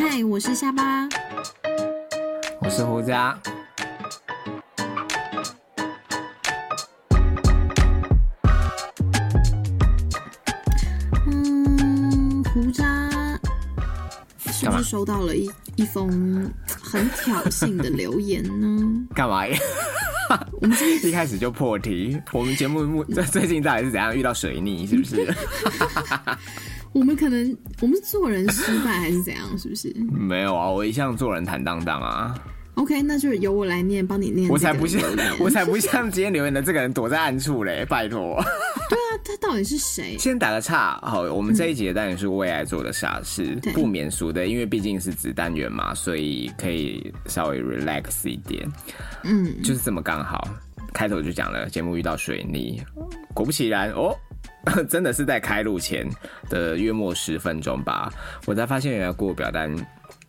[0.00, 1.08] 嗨，我是下巴，
[2.60, 3.36] 我是胡渣。
[11.26, 12.86] 嗯，胡渣
[14.38, 16.48] 是不是收到了一一封
[16.80, 19.04] 很挑衅的留言呢？
[19.12, 19.58] 干嘛呀？
[20.60, 22.16] 我们 一开始就破题。
[22.32, 24.86] 我们节目目最近到底是怎样遇到水逆？
[24.88, 25.34] 是不是？
[26.92, 29.46] 我们可能我们做人失败还是怎样？
[29.58, 29.94] 是不是？
[30.10, 32.34] 没有啊，我一向做人坦荡荡啊。
[32.74, 34.48] OK，那就由我来念，帮你念。
[34.48, 35.02] 我才不像，
[35.40, 38.40] 我才不像今天留言的这个人躲在暗处嘞， 拜托。
[38.88, 40.16] 对啊，他到底是谁？
[40.16, 48.64] 先打个岔，好，我们这一集的单元是为爱做的傻事，不免俗的，因为毕竟是子单元嘛，所以可以稍微 relax 一点。
[49.24, 50.46] 嗯，就是这么刚好，
[50.94, 52.80] 开头就讲了节目遇到水逆，
[53.34, 54.14] 果不其然哦，
[54.88, 56.08] 真的是在开录前
[56.48, 58.12] 的约末十分钟吧，
[58.46, 59.74] 我才发现原来过表单。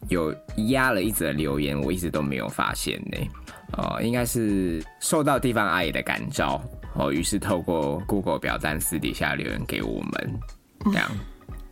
[0.08, 0.34] 有
[0.70, 3.18] 压了一则留言，我一直都没有发现呢。
[3.74, 6.60] 哦，应该是受到地方阿姨的感召
[6.96, 10.40] 哦，于是透过 Google 表单私底下留言给我们。
[10.86, 11.12] 这样，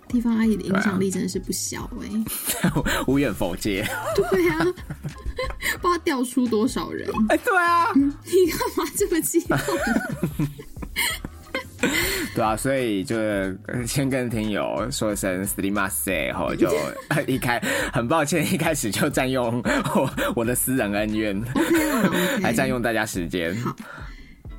[0.09, 2.71] 地方阿姨的影响力真的是不小哎。
[3.08, 3.88] 无远否界。
[4.14, 4.58] 对啊，
[5.81, 7.09] 不知道调出多少人。
[7.30, 9.58] 哎，对啊，你干嘛这么激动？
[12.33, 13.16] 对啊，所以就
[13.86, 16.70] 先跟听友说声 s t e a m a s 然后就
[17.28, 17.59] 一开
[17.94, 19.61] 很抱歉， 一开始就占用
[19.95, 21.42] 我我的私人恩怨，
[22.42, 23.55] 还占用大家时间。
[23.58, 23.75] 好，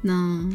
[0.02, 0.48] 那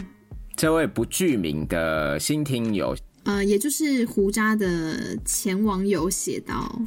[0.56, 6.82] 这位不具名的新听友，呃，也就是胡渣的前网友写道：“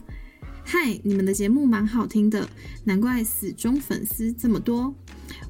[0.64, 2.48] 嗨，你们的节目蛮好听的，
[2.84, 4.94] 难怪死忠粉丝这么多。”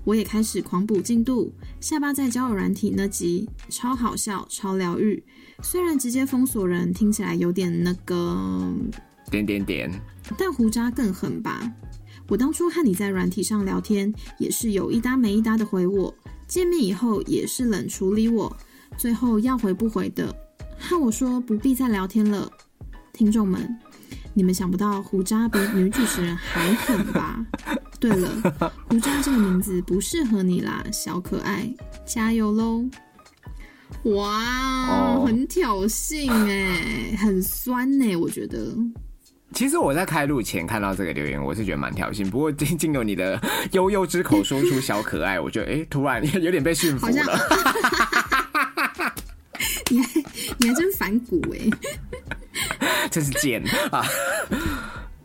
[0.05, 5.22] 我也开始狂补进度，下巴在交友软体那集超好笑、超疗愈。
[5.62, 8.72] 虽然直接封锁人听起来有点那个
[9.30, 9.91] 点点点，
[10.38, 11.72] 但胡渣更狠吧？
[12.28, 16.14] 我当初和你在软体上聊天，也是有一搭没一搭的回我，
[16.47, 18.56] 见面以后也是冷处理我，
[18.97, 20.34] 最后要回不回的，
[20.78, 22.50] 和我说不必再聊天了。
[23.12, 23.78] 听众们，
[24.34, 27.47] 你们想不到胡渣比女主持人还狠吧？
[27.98, 28.28] 对了，
[28.88, 31.68] 胡渣这个名字不适合你啦，小可爱，
[32.04, 32.84] 加油喽！
[34.02, 38.74] 哇，很挑衅哎，很酸呢，我觉得。
[39.52, 42.28] 其实我在开录前看到这个留言，我是觉得蛮挑衅。
[42.28, 43.40] 不过 经经由你的
[43.72, 47.14] 悠悠之口说出小可爱，我觉得哎，突然有点被驯服了。
[49.88, 50.22] 你还
[50.58, 54.04] 你还真反骨哎，真是贱啊！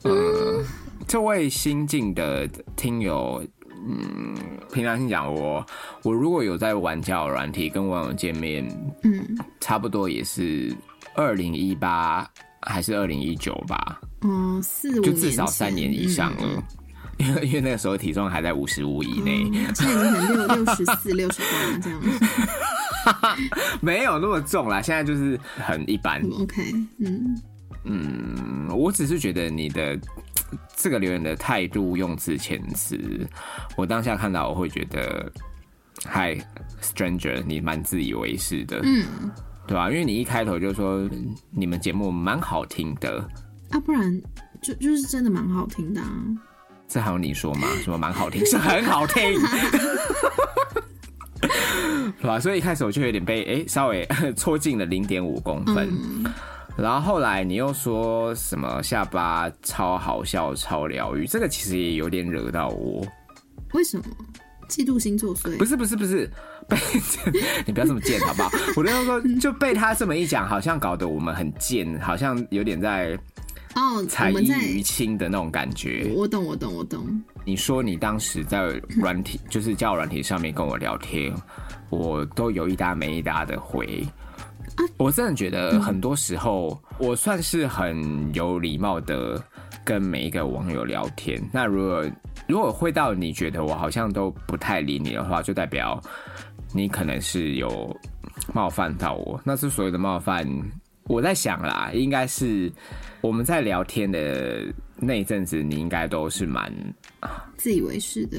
[0.04, 0.64] 嗯。
[1.12, 3.46] 这位新进的听友，
[3.86, 4.34] 嗯，
[4.72, 5.66] 平常心讲，我
[6.04, 8.66] 我如果有在玩交友软体跟网友见面，
[9.04, 9.22] 嗯，
[9.60, 10.74] 差不多也是
[11.14, 12.26] 二零一八
[12.62, 16.64] 还是二零一九吧，嗯，四五就至少三年以上了，
[17.18, 23.38] 因为因为那个时候体重还在五十五以内，现在已经很六六十四、六十八这样，
[23.84, 26.22] 没有那么重啦，现在就是很一般。
[26.40, 27.38] OK，嗯。
[27.84, 30.00] 嗯，我只是觉得你的。
[30.76, 33.00] 这个留言的态度、用词、遣词，
[33.76, 35.32] 我当下看到我会觉得
[36.06, 36.42] ，Hi
[36.82, 39.06] stranger，你蛮自以为是的，嗯，
[39.68, 39.90] 对吧？
[39.90, 41.10] 因为你一开头就说
[41.52, 43.20] 你们节目蛮好听的
[43.70, 44.22] 啊，不然
[44.62, 46.02] 就就是真的蛮好听的。
[46.88, 47.68] 这还用你说吗？
[47.84, 48.46] 什么蛮好听？
[48.46, 49.24] 是很好听，
[52.20, 52.40] 对吧？
[52.40, 55.90] 所以一开始我就有点被哎稍微 戳进了零点五公分。
[56.82, 63.06] 然后后来你又说什么下巴超好笑、超疗愈，这个其实也有点惹到我。
[63.74, 64.04] 为什么？
[64.68, 65.58] 嫉妒心作祟？
[65.58, 66.28] 不是不是不是，
[66.68, 66.78] 被
[67.66, 68.50] 你不要这么贱好不好？
[68.76, 73.20] 我就说就被他这么一讲，好像搞得我们很贱，好像有点在
[73.76, 76.12] 哦才艺于亲的那种感觉。
[76.16, 77.06] 我懂我懂我懂。
[77.46, 81.32] 你说你当时在软体， 就是交友软体上面跟我聊天，
[81.90, 84.04] 我都有一搭没一搭的回。
[84.98, 89.44] 我真的觉得很多时候，我算是很有礼貌的
[89.84, 91.42] 跟每一个网友聊天。
[91.52, 92.06] 那如果
[92.48, 96.00] 如果会到你觉得我好像都不太理你的话，就代表
[96.74, 97.96] 你可能是有
[98.54, 99.40] 冒犯到我。
[99.44, 100.48] 那是所谓的冒犯，
[101.04, 102.72] 我在想啦，应该是
[103.22, 104.66] 我们在聊天的
[104.98, 106.72] 那一阵子，你应该都是蛮
[107.58, 108.38] 自以为是的。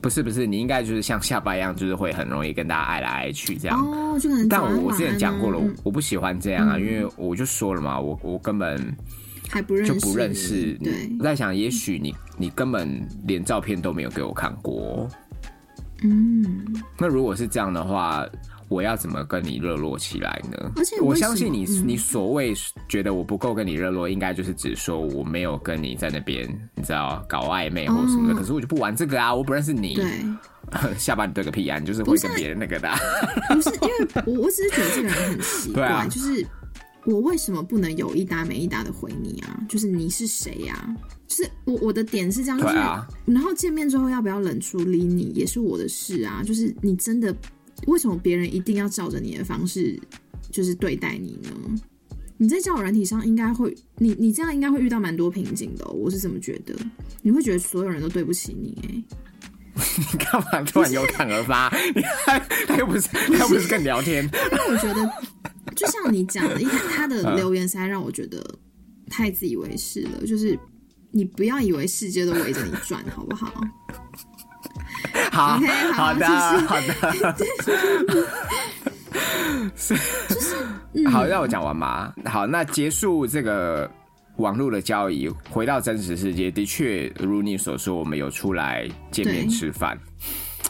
[0.00, 3.78] 不是不是，你应该就是像下巴一样，就是会很容易跟大家爱来爱去这样。
[3.78, 4.48] 哦，就很。
[4.48, 8.96] 但我之前讲过了，我不喜欢这样啊，因为我就说了嘛，我我根本
[9.50, 10.74] 还不认就不认识。
[10.82, 15.08] 对，我在想，也许你你根本连照片都没有给我看过。
[16.02, 16.44] 嗯。
[16.96, 18.24] 那如果是这样的话，
[18.68, 20.72] 我要怎么跟你热络起来呢？
[20.76, 22.54] 而且我相信你，你所谓
[22.88, 28.38] 觉得我不够跟你热络，应该就是只说我没有跟你在那边，你知道搞暧昧或什么的。
[28.38, 29.94] 可是我就不玩这个啊，我不认识你。
[29.94, 30.06] 对，
[30.98, 31.78] 下班你对个屁啊！
[31.78, 32.90] 你就是会跟别人那个的。
[33.54, 36.46] 不是，因为我我只是觉得这个人很奇怪，就是
[37.06, 39.58] 我为什么不能有一搭没一搭的回你啊？
[39.66, 40.94] 就是你是谁呀？
[41.26, 42.74] 就是我我的点是这样，就是
[43.24, 46.42] 然后见面之后要不要冷处理你也是我的事啊。
[46.44, 47.34] 就是你真的。
[47.86, 49.98] 为什么别人一定要照着你的方式
[50.50, 51.50] 就是对待你呢？
[52.40, 55.84] 你在交友软体上应该会，你你这样应该会遇到蛮多瓶颈的。
[55.88, 56.74] 我是这么觉得，
[57.22, 59.04] 你会觉得所有人都对不起你哎。
[59.96, 61.68] 你干嘛突然有感而发？
[62.24, 64.24] 他 他又不是他又不是跟你聊天。
[64.24, 65.10] 因为我觉得，
[65.74, 66.60] 就像你讲的，
[66.90, 68.44] 他的留言实在让我觉得
[69.08, 70.26] 太自以为是了。
[70.26, 70.58] 就是
[71.10, 73.60] 你不要以为世界都围着你转，好不好？
[75.32, 75.58] 好
[75.92, 76.26] 好的
[76.66, 77.36] 好的，
[79.76, 79.94] 是
[81.10, 82.12] 好让我讲完嘛？
[82.24, 83.90] 好，那结束这个
[84.36, 89.98] 网络的交易，回到真实世界，的确如你所说，我们有出来见面吃饭。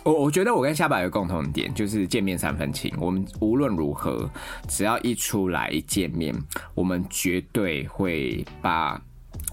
[0.04, 2.94] 我我觉得我跟夏宝有共同点，就是见面三分情。
[2.98, 4.30] 我们无论如何，
[4.69, 6.34] 只要一出来一见面，
[6.75, 9.00] 我们绝对会把。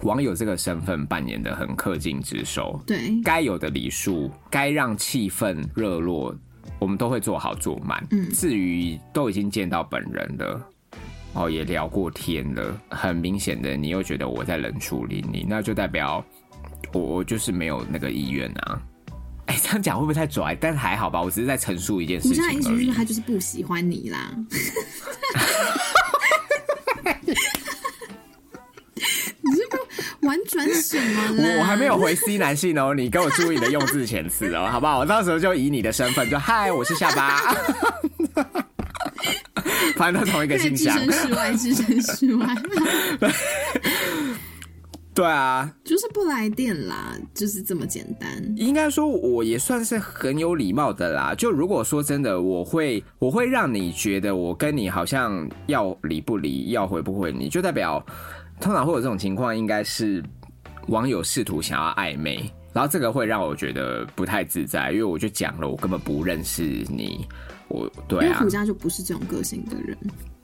[0.03, 6.35] 网友这个身份扮演的很恪尽职守，对该有的礼数，该让气氛热络，
[6.79, 8.05] 我们都会做好做满。
[8.11, 10.67] 嗯，至于都已经见到本人了，
[11.33, 16.23] 哦，也聊过天了，很明显的，你又觉得我在冷处理你，那就代表
[16.93, 18.81] 我我就是没有那个意愿啊。
[19.47, 20.55] 哎，这样讲会不会太拽？
[20.59, 22.57] 但是还好吧，我只是在陈述一件事情而已。
[22.57, 24.35] 意思就是他就是不喜欢你啦。
[31.37, 34.99] 我我还没有回 C 男性哦，你给我注意你的用字遣词哦， 好不好？
[34.99, 37.53] 我到时候就以你的身份，就嗨，我是下巴，
[39.95, 40.97] 反正都同一个信箱。
[40.97, 42.47] 置身事外，置身事外。
[45.13, 48.29] 对啊，就是不来电啦，就是这么简单。
[48.57, 51.33] 应该说，我也算是很有礼貌的啦。
[51.33, 58.05] 就如果说真的，我会我会让你觉得我跟你好像要离不离，要回不回，你就代表。
[58.59, 60.23] 通常会有这种情况，应该是
[60.87, 67.27] 网友试图想要暧昧，然后这个会让我觉得不太自在，因为我就讲了，我根本不认识你，
[67.67, 69.97] 我对啊，虎家就不是这种个性的人，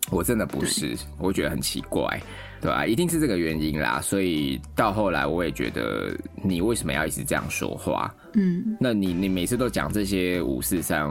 [0.09, 2.21] 我真的不是，我觉得很奇怪，
[2.59, 8.13] 对啊，一定是这个原因啦，所以到后来我也觉得你为什么要一直这样说话？
[8.33, 11.05] 嗯，那你你每次都讲这些五四三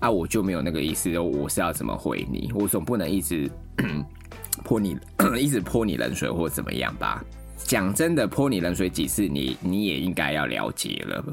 [0.00, 2.50] 啊，我就没有那个意思，我是要怎么回你？
[2.54, 3.50] 我总不能一直。
[4.62, 4.94] 泼你
[5.40, 7.24] 一直泼你冷水或怎么样吧？
[7.70, 11.24] 讲真的，泼你冷水几次，你你也应该要了解了。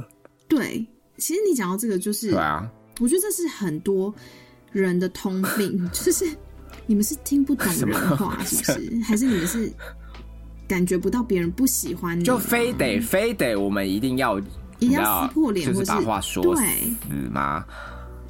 [0.48, 0.86] 对，
[1.18, 2.70] 其实你讲到这个，就是对啊，
[3.00, 4.14] 我觉得这是很多
[4.72, 6.24] 人的通病， 就是
[6.86, 9.02] 你们是听不懂人话，是不是？
[9.04, 9.68] 还是你们是
[10.68, 14.38] 感觉不到别人不喜欢你，就非得非得我们一定要
[14.78, 16.62] 一定要撕破脸，就是把话说死
[17.32, 17.66] 吗？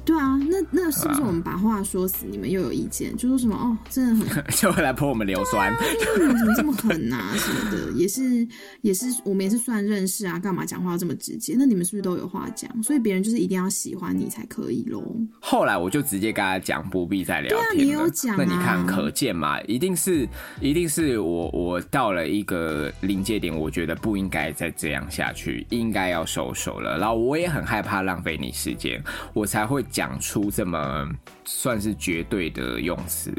[0.08, 5.70] 对啊，那那是不是我们把话说死，你们又有意见，就说什么哦，真的很 就会来泼我们硫酸，
[6.18, 8.48] 你们怎么这么狠呐什么的，也是
[8.80, 11.54] 也是我们也是算认识啊，干嘛讲话这么直接？
[11.58, 12.82] 那你们是不是都有话讲？
[12.82, 15.04] 所以别人就是一定要喜欢你才可以喽。
[15.40, 17.84] 后来我就直接跟他讲，不必再聊天了。
[17.84, 20.26] 你有讲，那你看可见嘛，一定是
[20.62, 26.96] 一定是我我到了一个临界点，我觉得不应该再这样下去，应该要收手了。
[26.96, 28.98] 然后我也很害怕浪费你时间，
[29.34, 29.84] 我才会。
[29.98, 31.08] 讲出这么
[31.44, 33.34] 算是绝对的用词，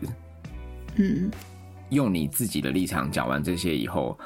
[0.98, 1.32] 嗯，
[1.88, 4.20] 用你自己的立场讲完这些以后，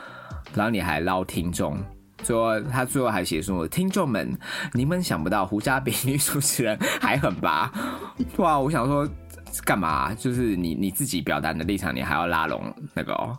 [0.56, 1.78] 然后你还捞听众，
[2.24, 4.36] 说他最后还写说：“听众们，
[4.74, 7.72] 你们想不到胡家比女主持人还狠吧？”
[8.38, 9.08] 哇，我想说
[9.64, 10.12] 干嘛？
[10.16, 13.14] 就是你你自己表达的立场，你还要拉拢那个？
[13.14, 13.38] 哦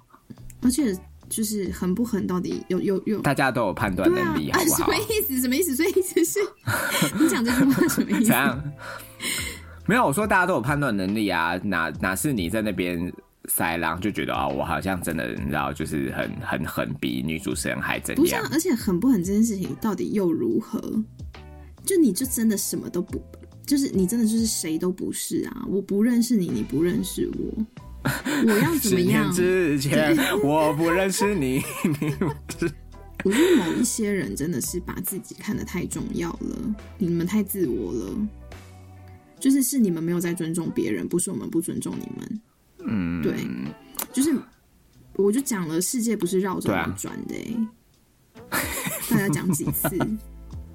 [0.62, 0.96] 而且。
[1.28, 3.20] 就是狠不狠，到底有有有？
[3.20, 4.76] 大家都有判断能力，好不好？
[4.78, 5.40] 什么意思？
[5.40, 5.74] 什么意思？
[5.74, 6.38] 所以意思是，
[7.18, 8.26] 你讲这句话什么意思？
[8.26, 8.72] 怎样？
[9.86, 13.12] 没有，我说大家都有判断能力啊，哪哪是你在那边
[13.46, 18.42] 塞狼就觉得啊，我好像真的你知道，就是很很狠，比女主持人还怎样？
[18.42, 20.80] 不是，而且狠不狠这件事情到底又如何？
[21.84, 23.22] 就你就真的什么都不，
[23.66, 25.66] 就是你真的就是谁都不是啊！
[25.68, 27.64] 我不认识你，你不认识我。
[28.46, 29.32] 我要怎么样？
[29.32, 31.62] 之前我不认识你，
[32.00, 32.72] 你我觉得
[33.56, 38.28] 某一些人真的是把自己看得太重要了，你们太自我了，
[39.40, 42.40] 就是是你们没有在尊重别人，不是我们不尊重你们。
[42.86, 43.34] 嗯，对，
[44.12, 44.34] 就是
[45.14, 47.34] 我就讲了，世界不是绕着我们转的，
[49.08, 49.98] 大家讲几次。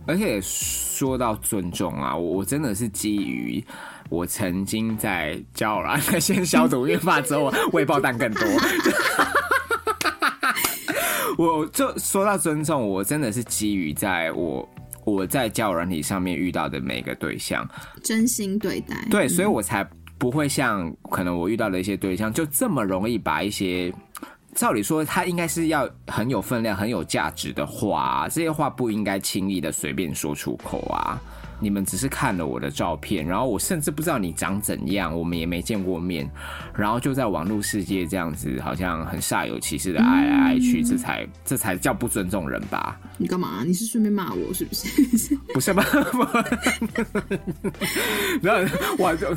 [0.08, 3.64] 而且说到尊重啊，我我真的是基于。
[4.10, 8.44] 我曾经在交软先消毒孕发之后，未爆弹更多。
[11.38, 14.68] 我就说到尊重，我真的是基于在我
[15.06, 17.66] 我在交友软体上面遇到的每个对象，
[18.04, 19.88] 真心对待，对，所以我才
[20.18, 23.94] 不会像可能我遇到的一些对象，就这么容易把一些。
[24.56, 31.22] 照理说，他应该是要很有分量、很有价值的话，这些话不应该轻易的随便说出口啊。
[31.60, 36.30] 你们只是看了我的照片，然后我甚至不知道你长怎样，我们也没见过面，
[36.76, 43.00] 然后就在网络世界这样子，好像很煞有其事的爱来爱去，这才这才叫不尊重人吧？
[43.18, 43.64] 你干嘛？
[43.66, 45.36] 你是顺便骂我是不是？
[45.54, 45.86] 不是吧？
[48.42, 49.28] 然后我就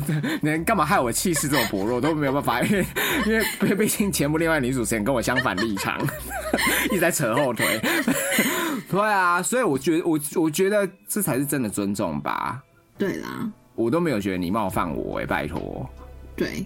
[0.41, 2.85] 你干嘛害我气势这么薄弱都没有办法，因为
[3.25, 5.99] 因为毕竟节目另外女主持人跟我相反立场，
[6.91, 7.65] 一直在扯后腿。
[8.89, 12.63] 对啊，所以我觉得我我觉得这才是真的尊重吧。
[12.97, 15.89] 对啦，我都没有觉得你冒犯我哎，拜托。
[16.35, 16.65] 对，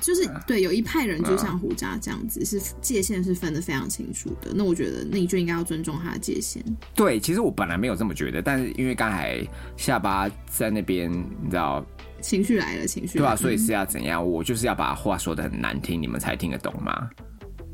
[0.00, 4.52] 就是对，有一派人就像胡渣这样子，是界限是分的非常清楚的。
[4.54, 6.64] 那我觉得，那你就应该要尊重他的界限。
[6.94, 11.84] 对，其实我本来没有这么觉得，但是因为刚才下巴在那边，你知道，
[12.20, 14.24] 情绪来了，情绪对啊，所以是要怎样？
[14.24, 17.10] 我就是要把话说的很难听，你们才听得懂吗？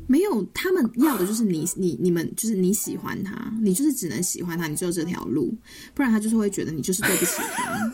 [0.07, 5.55] 没有，他们要的就是你，你你们就是你喜欢他，你就是只能喜欢他，你只有这条路，
[5.93, 7.91] 不然他就是会觉得你就是对不起他。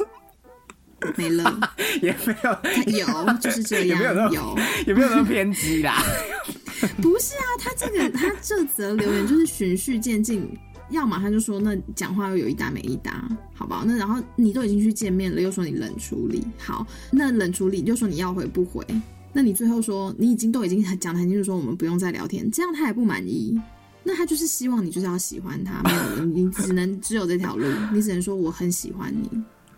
[1.15, 1.57] 没了，
[2.01, 6.03] 也没有，有就是这样，有有没有那么偏激啦？
[7.01, 10.45] 不是啊，他这个他这则留言就是循序渐进，
[10.89, 13.85] 要么他就说那讲话又有一搭没一搭，好不好？
[13.85, 18.85] 那然后你都已经去见面了，又说你冷处理，好，那冷处理又说你要回不回？
[19.31, 23.59] 那你最后说你已经都已经讲的很清楚，说我们不用再聊天，这样他也不满意。
[24.03, 29.29] 那他就是希望你就是要喜欢他，没有你只能只有这条路，你只能说我很喜欢你。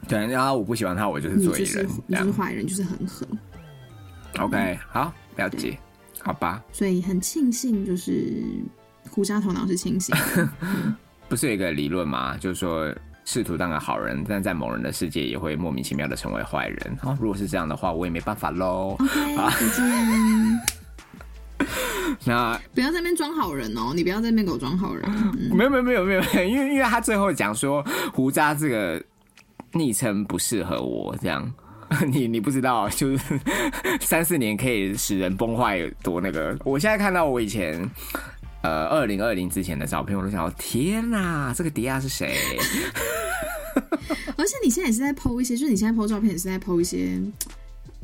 [0.08, 3.28] 对，然后我不喜欢他，我就是罪人，你就是坏人，就是很狠。
[4.40, 5.78] OK，好，了解，
[6.22, 6.64] 好吧。
[6.72, 8.44] 所以很庆幸，就是
[9.10, 10.16] 胡渣头脑是清醒。
[11.28, 12.38] 不是有一个理论吗？
[12.38, 12.94] 就是说。
[13.24, 16.98] 试图当个好人，但在某人的世界也会莫名其妙的成为坏人。
[17.04, 18.98] 哦，如果是这样的话，我也没办法喽。
[19.38, 19.50] 好，
[22.26, 25.10] 那不要在那边装好人哦，你不要在那边给我装好人。
[25.54, 29.02] 没有没有没有没有，因为因为他最后讲说胡渣这个
[29.72, 31.50] 昵称不适合我，这样
[32.08, 33.40] 你你不知道，就是
[34.02, 36.58] 三四年可以使人崩坏多那个。
[36.66, 37.90] 我现在看到我以前。
[38.62, 42.60] 呃，二零二零之前的照片，我都想，天哪，这个迪亚是谁？
[44.38, 47.20] 而且你现在也是在 PO 一些，就是你现在 PO 照片也是在 PO 一些，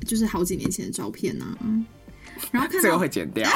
[0.05, 1.45] 就是好几年前的照片呢。
[2.51, 3.49] 然后看这个会剪掉。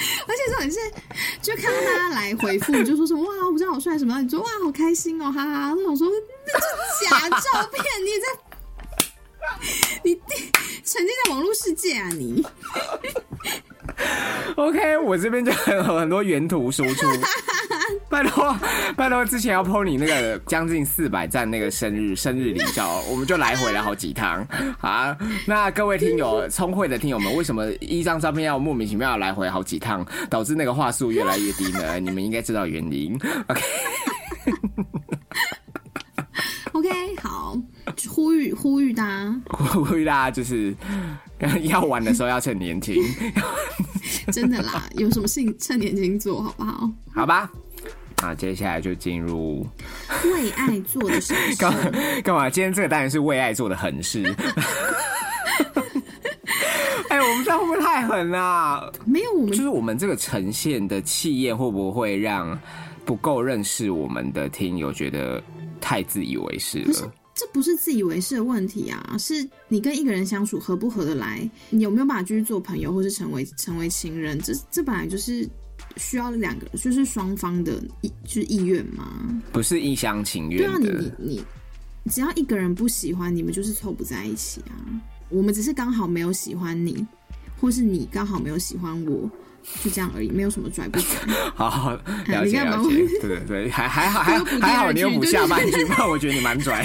[0.00, 0.78] 而且重点是，
[1.42, 5.74] 就看到大家来回复，就说什么哇，我知道好帅什么，你说哇，好开心哦，哈哈。
[5.74, 6.08] 我想说，
[6.46, 6.66] 那是
[7.04, 8.26] 假照片，你也在，
[10.04, 10.14] 你
[10.84, 12.44] 沉浸在网络世界啊，你。
[15.08, 17.06] 我这边就有很多原图输出，
[18.10, 18.54] 拜托
[18.94, 24.46] 拜托，之前要 PO 你那个将近四百赞那个生日生日礼照，我们就来回了好几趟
[24.82, 25.16] 啊。
[25.46, 31.98] 那各位听友，聪慧的听友们，为什么一张照片要莫名其妙来回好几趟，导致那个话术越来越低呢？
[32.00, 33.18] 你们应该知道原因。
[33.46, 33.62] OK。
[36.72, 36.88] OK，
[37.22, 37.56] 好，
[38.08, 40.72] 呼吁呼吁大家，呼吁大家就是
[41.62, 42.94] 要玩的时候要趁年轻，
[44.32, 46.90] 真的啦，有什么事情趁年轻做好不好？
[47.14, 47.50] 好吧，
[48.22, 49.66] 那接下来就进入
[50.32, 51.34] 为爱做的事。
[51.58, 51.72] 干
[52.22, 52.48] 干嘛？
[52.50, 54.22] 今天这个当然是为爱做的狠事。
[57.08, 58.92] 哎，我们这样会不会太狠了？
[59.06, 62.58] 没有，我们就是我们这个呈现的气焰会不会让
[63.04, 65.42] 不够认识我们的听友觉得？
[65.80, 74.36] 太自以为是了，这不是自以为是的问题啊，是你跟一个人相处合不合得来，你有没有办法继续做朋友，或是成为成为情人？
[74.40, 75.48] 这这本来就是
[75.96, 80.58] 需要两个，就是双方的意，就是意愿嘛，不是一厢情愿。
[80.58, 81.44] 对啊，你你你，
[82.10, 84.74] 只要一个人不喜欢，你们就是凑不在一起啊。
[85.28, 87.06] 我们只是刚好没有喜欢你，
[87.60, 89.30] 或是你刚好没有喜欢我。
[89.84, 91.08] 就这样而已，没有什么拽不拽。
[91.54, 91.92] 好好
[92.26, 96.84] 了解了解，对对对，还 还好还还好，你有补下半句，不然我觉得你蛮拽。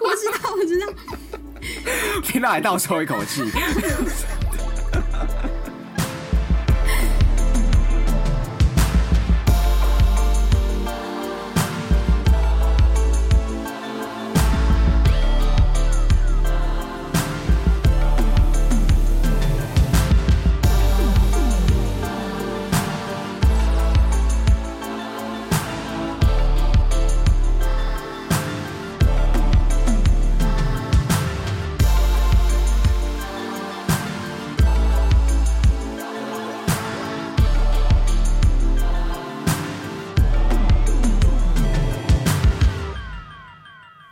[0.00, 0.86] 我知道我知道，
[2.22, 3.42] 听到还倒抽一口气。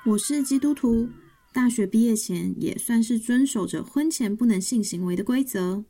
[0.07, 1.09] 我是基督徒，
[1.51, 5.83] 大学毕业前也算是遵守着婚前不能性行为的规则。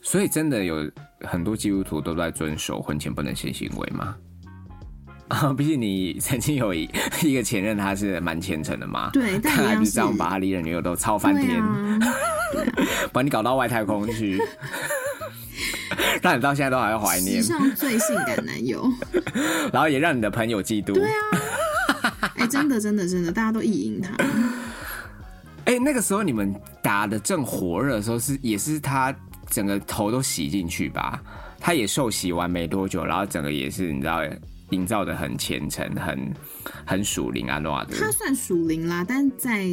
[0.00, 4.16] 所以真的有很多基督徒都在遵守婚前不能性行为吗？
[5.28, 6.88] 啊，毕竟你曾经有一
[7.22, 9.10] 一个前任，他是蛮虔诚的嘛。
[9.12, 11.62] 对，看来是这样，把他离任女友都操翻天，
[13.12, 14.40] 把你搞到外太空去，
[16.22, 17.42] 让你到现在都还要怀念。
[17.42, 18.90] 史上最性感男友，
[19.70, 20.94] 然后也让你的朋友嫉妒。
[20.94, 21.37] 对啊，
[22.38, 24.14] 哎，真的，真的，真的，大家都意淫他。
[25.64, 29.14] 哎，那个时候你们打的正火热的时候，是也是他
[29.50, 31.22] 整个头都洗进去吧？
[31.60, 34.20] 他也受洗完没多久，然后整个也是你知道。
[34.70, 36.30] 营造的很虔诚，很
[36.84, 39.64] 很属灵啊，诺的他算属灵啦，但在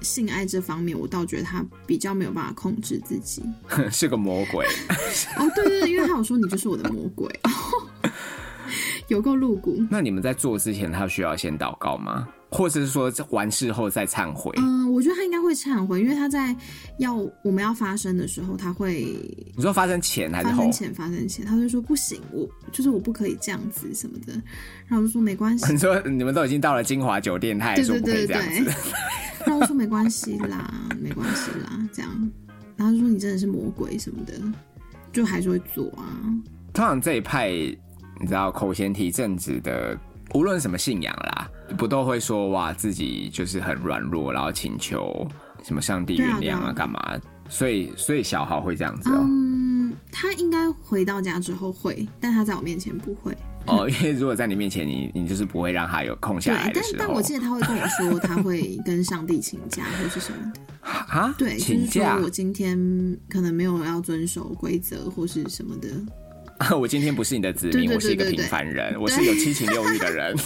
[0.00, 3.42] 性爱这方面，我倒觉得他比较没有办法控制自己，
[3.92, 4.64] 是个魔鬼。
[5.36, 7.28] 哦，对对对，因为他有说你就是我的魔鬼，
[9.10, 9.84] 有够露骨。
[9.90, 12.26] 那你们在做之前，他需要先祷告吗？
[12.52, 14.52] 或者是说完事后再忏悔？
[14.56, 16.54] 嗯，我觉得他应该会忏悔，因为他在
[16.98, 17.14] 要
[17.44, 19.04] 我们要发生的时候，他会
[19.54, 20.56] 你说发生前还是后？
[20.56, 24.32] 发生前，发生前，他就说不行，我就是我不可以这样子什么的。
[24.88, 25.64] 然后我就说没关系。
[25.72, 28.64] 你说你们都已经到了金华酒店，他还说不可以这样子。
[29.46, 32.32] 然后我说没关系啦，没关系啦，这样。
[32.76, 34.34] 然后就说你真的是魔鬼什么的，
[35.12, 36.18] 就还是会做啊。
[36.72, 37.52] 通常这一派，
[38.20, 39.98] 你知道口嫌体正直的。
[40.32, 45.26] 无论什么信仰啦，不都会说哇自己就是很软弱，然后请求
[45.64, 47.18] 什么上帝原谅啊，干嘛？
[47.48, 49.18] 所以所以小豪会这样子哦。
[49.24, 53.36] 嗯，他应该回到家之后会，但他在我面前不会。
[53.66, 56.98] 哦，因为如果在你面前，你你就是不会让他有空下来的时候。
[57.00, 60.60] 但但我记得他会跟我说，他会跟上帝请假或是什么的。
[60.88, 61.34] 啊？
[61.36, 62.20] 对，请假。
[62.22, 62.78] 我今天
[63.28, 65.88] 可能没有要遵守规则或是什么的。
[66.78, 70.36] 我今天不是你的子民，我是一个平凡人，我是有七情六欲的人。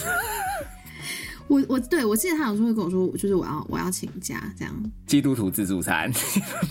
[1.49, 4.75] 我我对我记得他有时候会跟我说，就是我要我要请假这样。
[5.07, 6.11] 基督徒自助餐，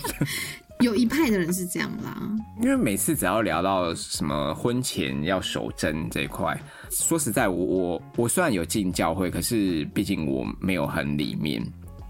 [0.80, 2.16] 有一派的人是这样啦。
[2.62, 6.58] 因为每次只要聊到什么婚前要守贞这一块，
[6.90, 11.62] 说实在，我我我虽然有进教会，可是毕竟我没有很里面。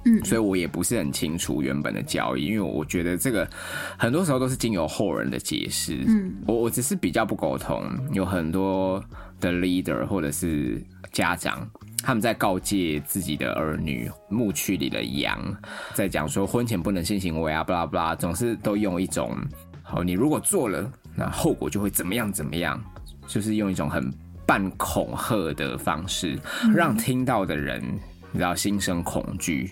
[0.07, 3.49] 嗯，所以我也不是很清楚原本的交易，因为我觉得这个
[3.99, 6.05] 很多时候都是经由后人的解释。
[6.07, 9.03] 嗯，我我只是比较不沟通，有很多
[9.41, 11.69] 的 leader 或者是家长，
[12.03, 15.41] 他们在告诫自己的儿女牧区里的羊，
[15.95, 19.37] 在讲说婚前不能性行为啊，巴拉巴拉，总是都用一种
[19.83, 22.83] 好，你如果做了，那后果就会怎么样怎么样，
[23.27, 24.13] 就是用一种很
[24.47, 26.39] 半恐吓的方式，
[26.75, 27.83] 让听到的人
[28.33, 29.71] 你知道心生恐惧。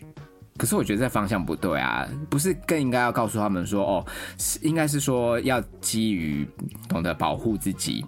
[0.58, 4.06] 可是我觉得这方向不对啊，不是更应该要告诉他们说，哦，
[4.60, 6.46] 应该是说要基于
[6.88, 8.04] 懂得保护自己，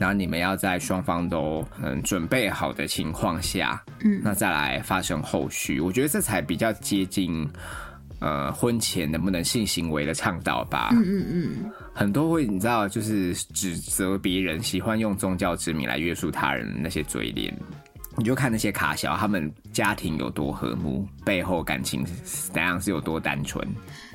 [0.00, 7.46] 然后你们要在双方都嗯准备好的情况下，嗯，那再来发生后续，我觉得这才比较接近
[8.20, 10.88] 呃婚前能不能性行为的倡导吧。
[10.92, 17.54] 嗯嗯嗯，很多会你知道，就是指责别人，喜欢用宗教之名来约束他人那些嘴脸。
[18.22, 22.06] 你就看那些卡小，他们家庭有多和睦，背后感情
[22.52, 23.66] 怎样是有多单纯。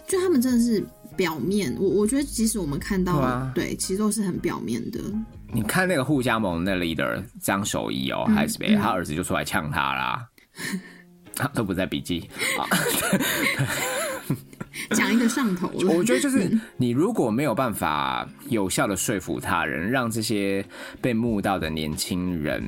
[0.08, 0.82] 就他们真的是
[1.18, 5.02] 表面，我我觉得即使我们看到，对，其实都是很表面的。
[5.52, 10.26] 你看那个互加盟那 leader 张守义哦，还是别，他儿子就出来呛他啦，
[11.36, 12.64] 他都不在笔记 啊。
[14.96, 20.64] 讲一个上头，我觉得就是你如果没有办法有效的说服他人，让这些
[21.02, 22.64] 被募到的年轻人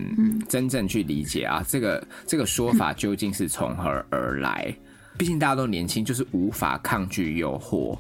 [0.48, 4.74] 真正去理解啊，这个这个说法究竟是从何而来？
[5.18, 7.98] 毕竟大家都年轻，就是无法抗拒诱惑。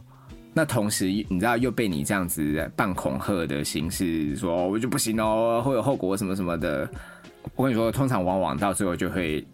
[0.54, 6.89] 那同时，你知道又被你这样子半恐吓的形式说，我就不行哦，会有后果什么什么的。
[7.56, 9.45] 我跟你说，通常往往到最后就会。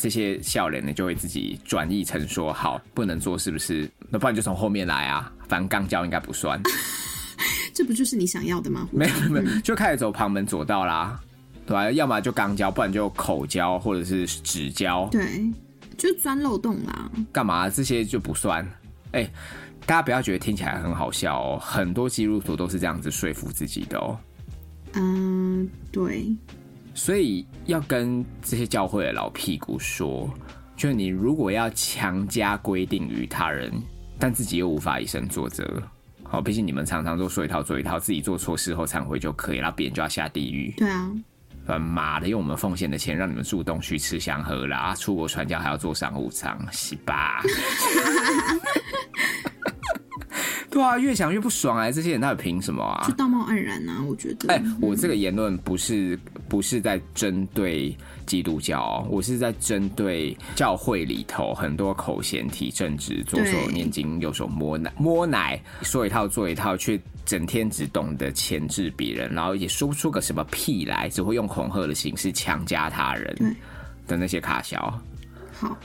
[0.00, 3.86] 这些笑脸呢，就会自己转译成说好不能做，是不是？
[4.08, 6.58] 那不然就从后面来啊，反正刚交应该不算。
[7.74, 8.88] 这不就是你想要的吗？
[8.90, 11.20] 没有没有，就开始走旁门左道啦，
[11.66, 11.90] 对吧？
[11.92, 15.44] 要么就刚交，不然就口交或者是指交，对，
[15.98, 17.10] 就钻漏洞啦。
[17.30, 17.68] 干嘛？
[17.68, 18.66] 这些就不算。
[19.12, 19.30] 哎，
[19.84, 24.18] 大家不要觉得听起来很好笑哦，很多基督徒都是这样子说服自己的哦。
[24.94, 26.34] 嗯，对。
[26.94, 30.28] 所以要跟这些教会的老屁股说，
[30.76, 33.72] 就你如果要强加规定于他人，
[34.18, 35.82] 但自己又无法以身作则，
[36.24, 40.74] 好，毕竟你们常常都说一套做一套，自己做错事后忏悔就可以了，别人就要下地狱。
[40.76, 47.42] 对啊，妈的，用我们奉献的钱让你们住东区吃香喝辣，出国传教还要坐商务舱，是吧。
[50.80, 51.92] 对对啊，越想越不爽哎！
[51.92, 53.04] 这些人到底凭什么啊？
[53.06, 54.02] 就道貌岸然啊！
[54.08, 54.52] 我觉得。
[54.52, 57.94] 哎，我这个言论不是不是在针对
[58.26, 73.56] 基督教，我是在针对教会里头很多口嫌体正直、左手念经、右手摸奶、摸奶，说一套做一套，却整天只懂得牵制别人，然后也说不出个什么屁来，只会用恐吓的形式强加他人
[74.06, 74.98] 的那些卡小。
[75.52, 75.76] 好，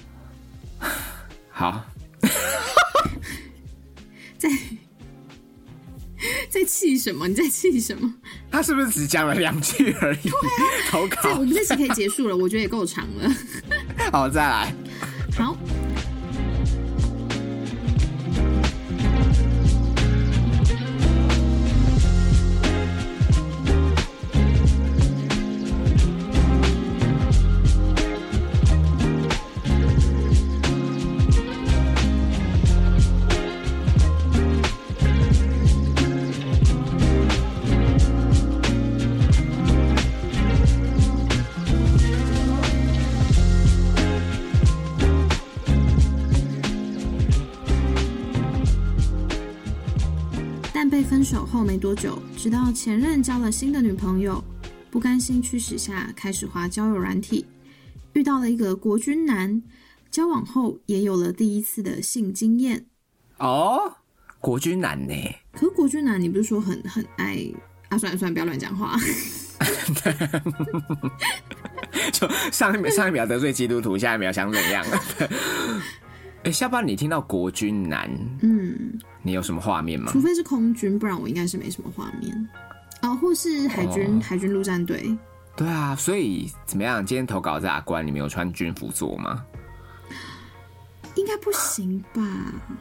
[1.51, 1.85] 好。
[4.37, 4.49] 在
[6.49, 7.27] 在气什么？
[7.27, 8.13] 你在气什么？
[8.49, 10.29] 他是不是只讲了两句而已？
[10.89, 13.35] 投稿，我们这期可以结束了，我觉得也够长了。
[14.11, 14.73] 好，再来。
[15.37, 15.57] 好。
[51.75, 54.41] 没多久，直到前任交了新的女朋友，
[54.89, 57.45] 不甘心驱使下开始滑交友软体，
[58.13, 59.61] 遇到了一个国军男，
[60.09, 62.85] 交往后也有了第一次的性经验。
[63.39, 63.93] 哦，
[64.39, 65.13] 国军男呢？
[65.51, 67.45] 可国军男，你不是说很很爱
[67.89, 67.97] 啊？
[67.97, 68.97] 算了算了，不要乱讲话。
[72.13, 74.85] 就上一秒上一秒得罪基督徒，下一秒想怎样？
[76.43, 78.09] 哎，下班你听到国军男，
[78.77, 80.11] 嗯，你有什么画面吗？
[80.11, 82.49] 除非是空军，不然我应该是没什么画面。
[83.01, 85.17] 哦，或是海军，海军陆战队。
[85.55, 87.05] 对啊，所以怎么样？
[87.05, 89.43] 今天投稿在阿关，你没有穿军服做吗？
[91.15, 92.21] 应该不行吧？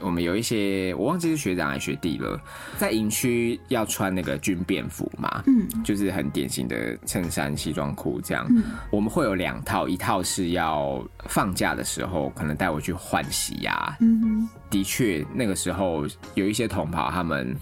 [0.00, 2.40] 我们有一些，我忘记是学长还是学弟了，
[2.78, 8.46] 在营区要穿那个军便服嘛，嗯，就是很典型的衬衫、西装裤这样。
[8.50, 13.96] 嗯，我们会有两套，一套是要放假的时候可能带我去换洗呀。
[14.00, 17.56] 嗯，的确，那个时候有一些同袍他们，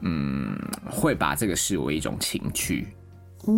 [0.00, 0.58] 嗯，
[0.90, 2.88] 会把这个视为一种情趣。
[3.44, 3.52] 哦，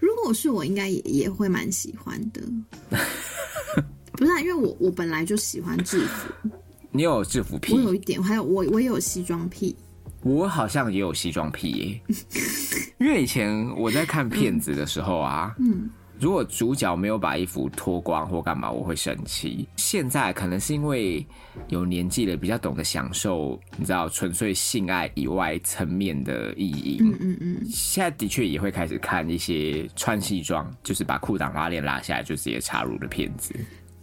[0.00, 2.42] 如果是我，应该也也会蛮喜欢的。
[4.16, 6.50] 不是，因为我我本来就喜欢制服。
[6.90, 7.74] 你有制服癖？
[7.74, 9.76] 我有一点，还有我我也有西装癖。
[10.22, 12.00] 我好像也有西装癖耶。
[12.98, 15.90] 因为以前我在看片子的时候啊，嗯。
[16.20, 19.66] 如果主角没有把衣服脱光或干嘛，我会生气。
[19.76, 21.26] 现在可能是因为
[21.68, 26.98] 有年纪了，比较懂得享受，你知道，纯粹性爱以外层面的意义。
[27.00, 27.66] 嗯嗯嗯。
[27.68, 33.52] 现在的确也会开始看一些穿西装，就是把裤裆拉链拉下来就直接插入的片子。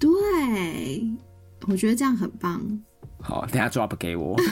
[0.01, 1.07] 对，
[1.67, 2.59] 我觉得这样很棒。
[3.21, 4.35] 好，等下 drop 给我。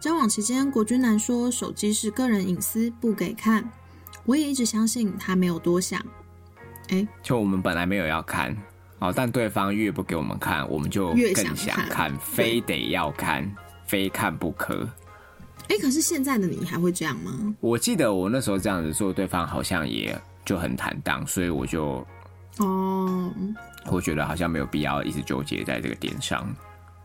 [0.00, 3.68] 交往期间，国军男说手机是个人隐私，不给看。
[4.24, 6.00] 我也一直相信他没有多想。
[6.90, 8.56] 哎，就我们本来没有要看，
[9.00, 11.54] 哦，但对方越不给我们看，我们就越想
[11.88, 13.48] 看，非得要看，
[13.86, 14.88] 非看不可。
[15.68, 17.54] 哎，可是现在的你还会这样吗？
[17.60, 22.06] 我记得我那时候这样子做，对方好像也就很坦荡，所以我就
[22.58, 23.32] 哦，
[23.90, 26.46] 我觉得好像没有必要一直纠结在这个点上。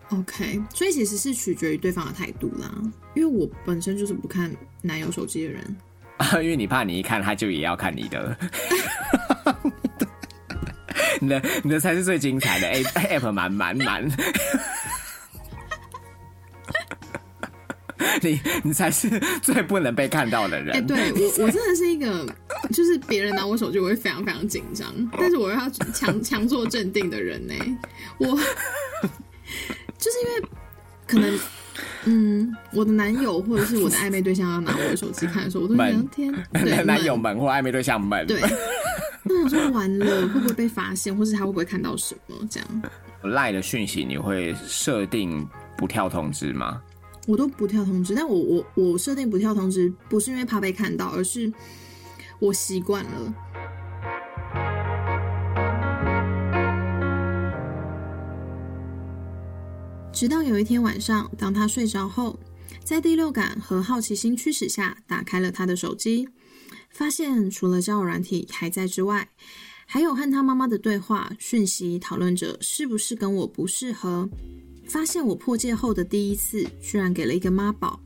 [0.09, 2.71] OK，所以其实是取决于对方的态度啦。
[3.15, 4.51] 因为我本身就是不看
[4.81, 5.75] 男友手机的人
[6.17, 8.37] 啊， 因为你怕你一看他就也要看你的，
[11.23, 12.83] 你的你的才是最精彩的 A
[13.17, 14.05] App 满满满，
[18.21, 19.09] 你你才是
[19.41, 20.75] 最不能被看到的人。
[20.75, 22.27] 哎，对我我真的是一个，
[22.71, 27.53] 就是别人拿我手机我会非常非常紧张，但是我要强强作镇定的人呢，
[28.17, 28.37] 我。
[29.97, 30.49] 就是因为
[31.07, 31.39] 可能，
[32.03, 38.41] 嗯，我的男友或者是我的暧昧对象要拿我的手机看的时候，我都觉得天，男友们或暧昧对象们，对，
[39.25, 42.81] 那我说完了会不会被发现，或是他会不会看到什么这样？
[43.23, 46.81] 赖的讯息你会设定不跳通知吗？
[47.25, 51.51] 我都不跳通知，但我我我设定不跳通知，不是因为怕被看到，而是
[52.39, 53.33] 我习惯了。
[60.11, 62.37] 直到有一天晚上，当他睡着后，
[62.83, 66.27] 在第六感和好奇心驱使下，打开了他的手机，
[66.93, 69.27] 发现除了交友软体还在之外，
[69.85, 74.29] 还有和他妈妈的对话讯息，讨论着是不是跟我不适合。
[74.87, 77.99] 发现我破戒后的第一次，居然给了一个妈宝，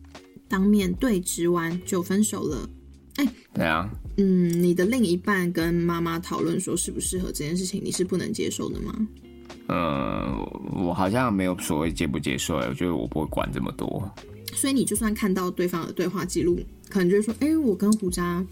[0.47, 2.69] 当面对质完就分手了。
[3.17, 8.95] 哎，对啊，嗯，你的另一半跟妈妈讨论说适不适合这件事情，你是不能接受的吗？
[9.67, 10.31] 呃，
[10.71, 14.09] 我好像没有所谓接不接受，我觉得我不会管这么多。
[14.53, 18.45] 所以你就算看到对方的对话记录，可能就是说，哎，我跟胡渣。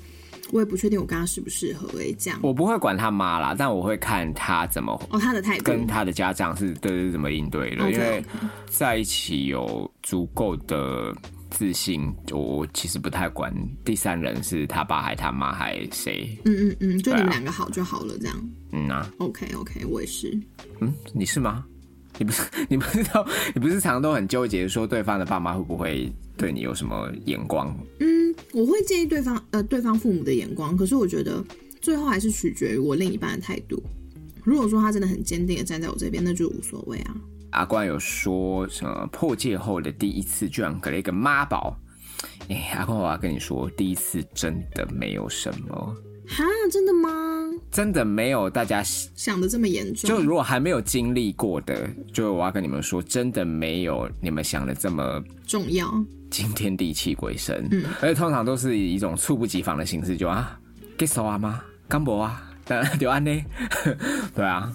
[0.51, 2.39] 我也不确定我跟他适不适合诶，这样。
[2.43, 5.63] 我不会管他妈啦，但我会看他怎么哦，他的态度。
[5.63, 8.23] 跟他的家长是对是怎么应对的，因为
[8.67, 11.15] 在一起有足够的
[11.49, 13.53] 自信，我其实不太管
[13.83, 20.37] 第三人是他爸还他妈还谁，嗯嗯嗯，就你们两个好就好了，这样，嗯啊，OK OK，我也是，
[20.79, 21.63] 嗯，你是吗？
[22.17, 27.75] 你不是你不知道，你不是常常都很纠结说对方的爸妈会不会对你有什么眼光？
[27.99, 28.14] 嗯。
[28.55, 30.77] 我会建议对方，呃，对方父母的眼光。
[30.77, 31.43] 可是我觉得
[31.81, 33.83] 最后还是取决于我另一半的态度。
[34.45, 37.17] 如果说他真的很坚定的站在我这边，那就无所谓啊。
[37.49, 41.77] 阿关有说什么破戒后的第一次居然给了一个妈宝？
[42.47, 45.95] 哎，阿关，我要跟你说，第一次真的没有什么。
[46.25, 47.09] 哈，真的吗？
[47.69, 50.09] 真的没有大家想的这么严重。
[50.09, 55.93] 就如果还没有经历过的，就我要跟你们说，真的没有你们想的这么重要。
[56.35, 60.59] 惊天地泣鬼神，嗯，而且通常都是以一种猝不及防的形式，就啊
[60.97, 61.63] ，get 手啊吗？
[61.87, 62.43] 刚博啊，
[62.99, 63.31] 就安呢？
[64.35, 64.69] 对啊，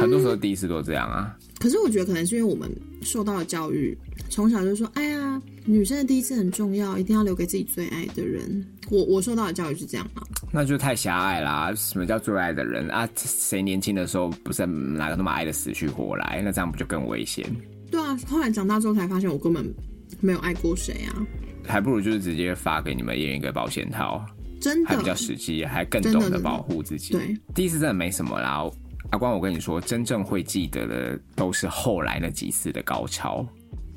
[0.00, 1.36] 很多时候第一次都这样啊。
[1.58, 2.70] 可是我觉得可能是因为我们
[3.02, 3.98] 受到的教育，
[4.30, 8.64] 从小就说，哎呀，女生的第一次很重要，一定要留给自己最爱的人。
[8.88, 10.22] 我我受到的教育是这样啊，
[10.52, 11.74] 那就太狭隘啦。
[11.74, 13.08] 什么叫最爱的人啊？
[13.16, 16.40] 谁年轻的时候不是哪个那么爱的死去活来？
[16.44, 17.44] 那这样不就更危险？
[17.90, 19.74] 对啊，后来长大之后才发现，我根本。
[20.20, 21.26] 没有爱过谁啊？
[21.66, 24.24] 还不如就是直接发给你们一人一个保险套，
[24.60, 27.12] 真的还比较实际，还更懂得保护自己。
[27.12, 28.64] 对，第一次真的没什么啦。
[29.10, 33.46] 阿光，我跟你说，真正会记得的都是后来那几次的高潮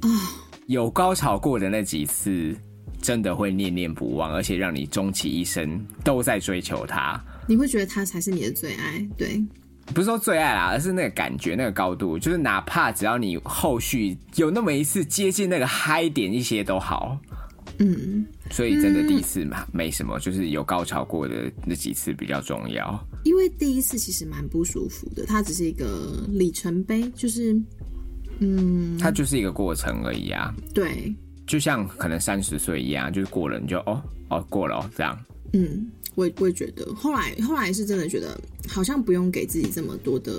[0.01, 0.09] 啊。
[0.67, 2.55] 有高潮过的那几次，
[3.01, 7.19] 真的会念念不忘，而且让你终其一生都在追求他。
[7.47, 9.43] 你会觉得他才是你的最爱，对。
[9.93, 17.17] 不是说最爱啦，而是那个感觉、那个高度，就是哪怕只要你后续有那么一次接近那个嗨点一些都好。
[17.79, 23.07] 嗯，所以真的第一次嘛，没什么，就是有高潮过的那几次比较重要。
[23.23, 27.57] 因为第一次其实蛮不舒服的，它只是一个里程碑，就是
[28.39, 30.53] 嗯，它就是一个过程而已啊。
[30.73, 31.13] 对，
[31.47, 35.17] 就像可能三十岁一样，就是过了你就哦哦过了哦这样。
[35.53, 35.89] 嗯。
[36.15, 40.33] 我我也觉得，后来后来是真的觉得，好像不用给自己这么多的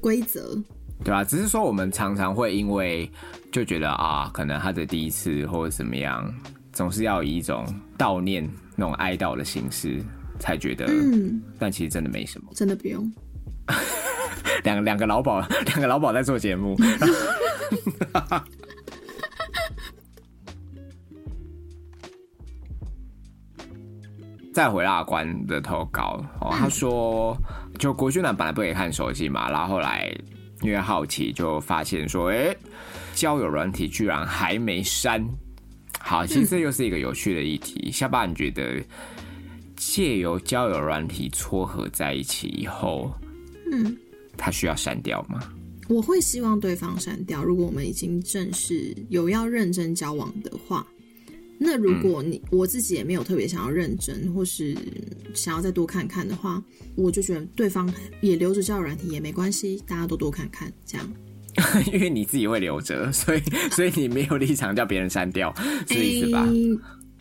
[0.00, 0.56] 规则，
[1.04, 1.22] 对啊？
[1.22, 3.10] 只是说我们常常会因为
[3.52, 6.32] 就觉得啊，可能他的第一次或者怎么样，
[6.72, 7.66] 总是要以一种
[7.98, 10.02] 悼念那种哀悼的形式
[10.38, 13.12] 才觉得，嗯，但其实真的没什么，真的不用。
[14.64, 16.76] 两两个老鸨，两个老鸨在做节目。
[24.56, 27.36] 再回阿关的投稿哦，他说，
[27.78, 30.10] 就国俊男本来不可以看手机嘛，然后后来
[30.62, 32.56] 因为好奇就发现说，哎，
[33.14, 35.22] 交友软体居然还没删。
[36.00, 37.90] 好，其实这又是一个有趣的议题。
[37.92, 38.82] 下巴，你觉得
[39.76, 43.12] 借由交友软体撮合在一起以后，
[43.70, 43.94] 嗯，
[44.38, 45.38] 他需要删掉吗？
[45.86, 47.44] 我会希望对方删掉。
[47.44, 50.86] 如果我们已经正式有要认真交往的话。
[51.58, 54.76] 那如果你我自己也没有特别想要认真，或是
[55.34, 56.62] 想要再多看看的话，
[56.96, 61.12] 我就觉得对方也留着交友软体也没关系，大家都多看看这样。
[61.90, 63.40] 因为你自己会留着，所以
[63.70, 65.54] 所以你没有立场叫别人删掉，
[65.88, 66.46] 是意思吧？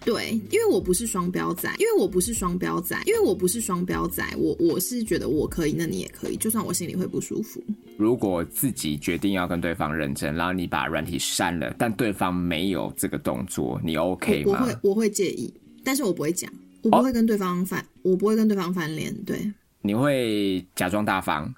[0.05, 7.59] 对，因为我不是双标仔，因为我不是双标仔，因为我不是双标仔，我我是觉得我可以，那你也可以，就算我心里会不舒服。
[7.97, 14.59] 如果自己决定要跟对方认真，然后你把软体删了，但对方没有这个动作，你 OK 吗？
[14.61, 15.51] 我会，我会介意，
[15.83, 16.51] 但是我不会讲，
[16.83, 19.11] 我不会跟对方翻，我不会跟对方翻脸。
[19.23, 21.51] 对，你会假装大方？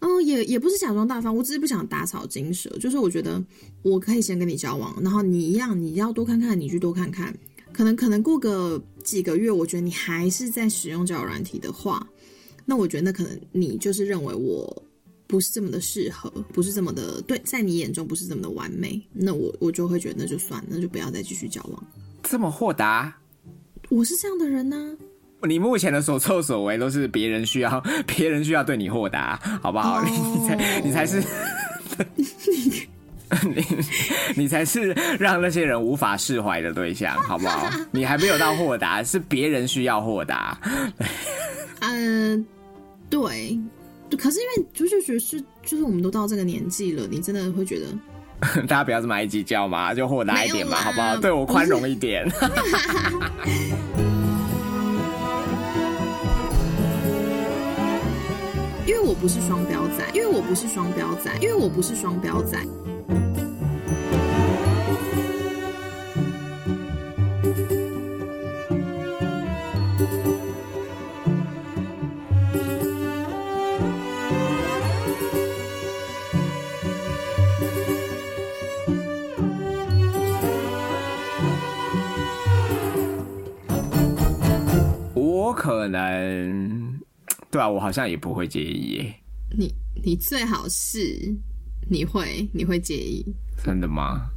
[0.00, 3.40] 哦，也也不是假装大方，我只是不想打草惊蛇，就是我觉得
[3.82, 7.32] 我可以先跟你交往，然后你一样，你要多看看，你去多看看。
[7.72, 12.06] 可能可能过个几个月，我觉得你还是在使用交友软体的话，
[12.64, 14.82] 那我觉得那可能你就是认为我
[15.26, 21.84] 不是这么的适合，不是这么的对，在你眼中不是这么的完美，那我我就会觉得那就算了，那就不要再继续交往。
[22.22, 23.16] 这么豁达，
[23.88, 24.96] 我是这样的人呢。
[25.48, 30.04] 你目前的所作所为都是别人需要，别人需要对你豁达，好不好？
[30.04, 31.20] 你才你才是。
[32.14, 32.24] 你
[34.36, 37.68] 你才是让那些人无法释怀的对象，好不好？
[37.90, 40.58] 你还没有到豁达，是别人需要豁达。
[41.80, 42.44] 嗯，
[43.10, 43.58] 对，
[44.18, 47.86] 可是因为就是觉得是，就是我们都到这个年纪了，你真的会觉得
[48.68, 51.16] 大家不要这么爱计较嘛，就豁达一点嘛，好不好？
[51.16, 52.26] 对我宽容一点。
[58.84, 62.58] 因为我不是双标仔，因为我不是双标仔，因为我不是双标仔。
[85.92, 86.98] 能，
[87.50, 89.14] 对啊，我好像也不会介意耶。
[89.56, 91.32] 你你最好是
[91.88, 93.24] 你会你会介意？
[93.62, 94.28] 真的吗？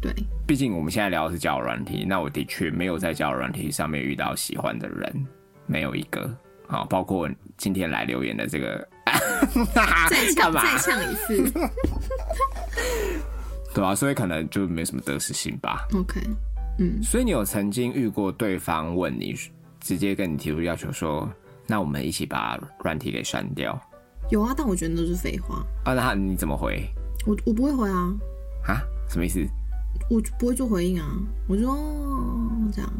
[0.00, 0.12] 对，
[0.46, 5.26] 毕竟我们现在聊的是交友软体，那我的确没有在交友软体上面遇到喜欢的人，
[5.66, 6.36] 没有一个。
[6.66, 8.86] 好，包括今天来留言的这个
[10.10, 11.50] 再唱再唱一次，
[13.74, 15.88] 对啊，所以可能就没什么得失心吧。
[15.94, 16.20] OK，
[16.78, 19.34] 嗯，所以你有曾经遇过对方问你？
[19.88, 21.26] 直接跟你提出要求说，
[21.66, 23.80] 那我们一起把软体给删掉。
[24.28, 25.64] 有啊，但我觉得都是废话。
[25.86, 26.86] 啊，那你怎么回？
[27.26, 28.14] 我我不会回啊。
[28.66, 28.82] 啊？
[29.08, 29.40] 什么意思？
[30.10, 31.06] 我不会做回应啊。
[31.48, 31.74] 我说
[32.70, 32.92] 这样，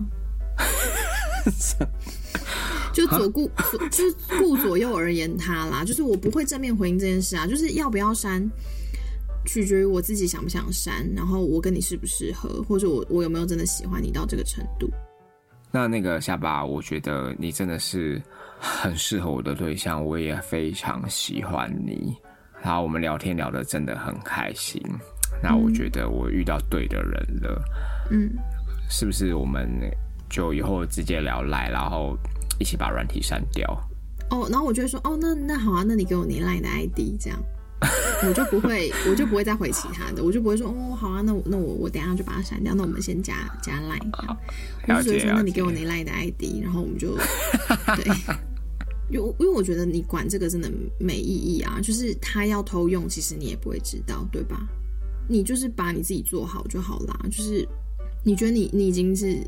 [2.95, 5.85] 就左顾左就是顾左右而言他啦。
[5.85, 7.47] 就是我不会正面回应这件事啊。
[7.47, 8.51] 就是要不要删，
[9.45, 14.91] 取决于我自己想不想删，然后我跟你适不适合，或者我我有没有真的喜欢你到这个程度。
[15.71, 18.21] 那那个下巴，我觉得你真的是
[18.59, 22.17] 很适合我的对象，我也非常喜欢你。
[22.63, 24.83] 然后我们聊天聊得真的很开心。
[25.43, 27.63] 那我觉得我遇到对的人了。
[28.11, 28.31] 嗯，
[28.89, 29.69] 是不是我们
[30.29, 32.17] 就以后直接聊赖，然后
[32.59, 33.69] 一起把软体删掉？
[34.31, 37.39] 哦，然后我就会说，哦，那那好啊，那你给我你 line 的 ID 这样。
[38.27, 42.75] 我就不会，我就不会再回其他的，我就不会说哦，好啊，那我那我我等下就把它删掉。
[42.75, 44.11] 那我们先加加 line，
[44.89, 47.17] 我就觉得说，那你给我你 line 的 ID，然后我们就
[47.95, 48.05] 对，
[49.11, 54.67] 因为因为我觉得你管这个真的没意义啊，就是他要偷用，其实你也不会知道，对吧？
[55.29, 57.67] 你就是把你自己做好就好啦，就是
[58.25, 59.39] 你觉得你你已经是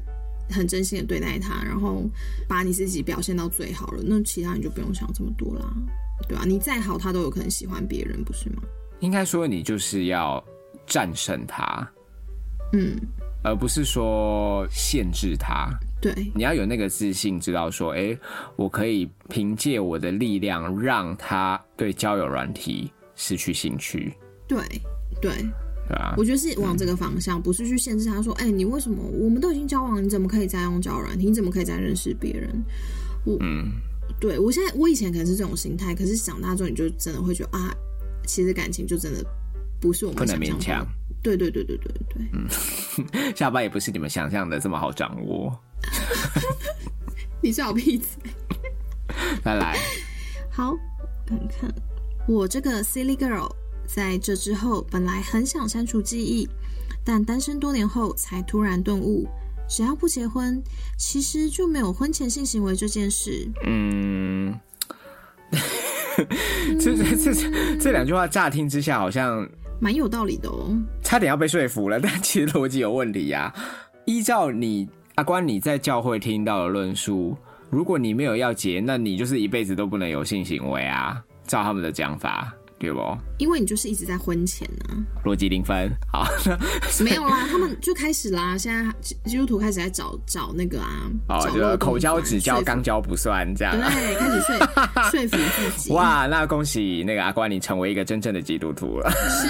[0.49, 2.05] 很真心的对待他，然后
[2.47, 5.75] 把你自己表现到最好了，那其他你就不用想这么多啦。
[6.28, 8.62] 对啊，你再好，他都有可能喜欢别人，不是吗？
[9.00, 10.42] 应该说，你就是要
[10.87, 11.90] 战胜他，
[12.72, 12.96] 嗯，
[13.42, 15.70] 而不是说限制他。
[16.02, 18.16] 对，你要有那个自信，知道说，哎，
[18.56, 24.14] 我可以凭借我的力量，让他对交友软体失去兴趣。
[24.46, 24.59] 对，
[25.20, 25.33] 对，
[25.88, 31.26] 对啊，我觉得是往这个方向，不是去限制他，说，哎，你为什么我们都已经交往，你怎么可以再用交友软体？
[31.26, 32.50] 你怎么可以再认识别人？
[33.24, 33.72] 我，嗯。
[34.20, 37.74] 对，我现在我以前可能是这种心态，可是长大之后你就真的会觉得啊，
[38.26, 39.24] 其实感情就真的
[39.80, 40.87] 不是我们不能勉强。
[41.22, 45.59] 对对对对对对，嗯， 下巴也不是你们想象的这么好掌握。
[47.42, 48.18] 你是好屁子。
[49.44, 49.78] 来来，
[50.50, 50.76] 好，
[51.26, 51.74] 看看
[52.28, 53.50] 我这个 silly girl，
[53.87, 56.48] 在这之后本来很想删除记忆，
[57.04, 59.26] 但单身多年后才突然顿悟。
[59.70, 60.61] 只要不结婚，
[60.98, 63.48] 其实就没有婚前性行为这件事。
[63.64, 64.52] 嗯，
[66.80, 69.48] 这这这这两句话乍听之下好像
[69.80, 73.54] 蛮有道理的哦，差点要被说服了， 但其实逻辑有问题呀。
[74.06, 77.37] 依照你阿关你在教会听到的论述，
[77.70, 81.22] 如果你没有要结，那你就是一辈子都不能有性行为啊。
[81.46, 82.52] 照他们的讲法。
[82.81, 82.99] 对不？
[83.37, 85.95] 因为你就是一直在婚前呢，逻辑零分。
[86.11, 86.27] 好，
[87.05, 88.57] 没有啦，他们就开始啦。
[88.57, 94.57] 现在基督徒开始在找找那个啊，哦，就口交只交，肛交不算，这样对，开始说
[95.11, 95.93] 说服自己。
[95.93, 99.11] 哇，那恭喜那个阿关，你成为一个真正的基督徒了。
[99.29, 99.47] 是，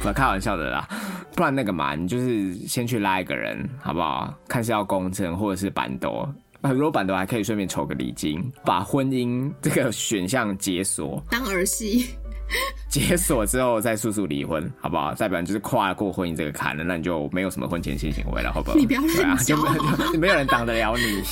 [0.02, 0.88] 不开玩笑的啦，
[1.36, 4.34] 不然那个嘛，你就是先去拉一个人，好不好？
[4.48, 6.28] 看是要公正或者是板斗。
[6.62, 12.06] 很多版都还可以顺便筹个礼金，把婚姻这个选项解锁，当儿戏。
[12.88, 15.14] 解锁之后再速速离婚，好不好？
[15.14, 18.76] 再不然就是跨过婚姻这个坎了，那你就没有什么婚前性行为了，好不好？
[18.76, 19.60] 你不要乱讲，
[20.12, 21.22] 就没有人挡得了你。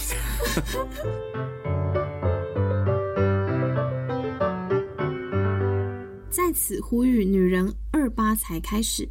[6.30, 9.08] 在此呼吁女人二八才开始，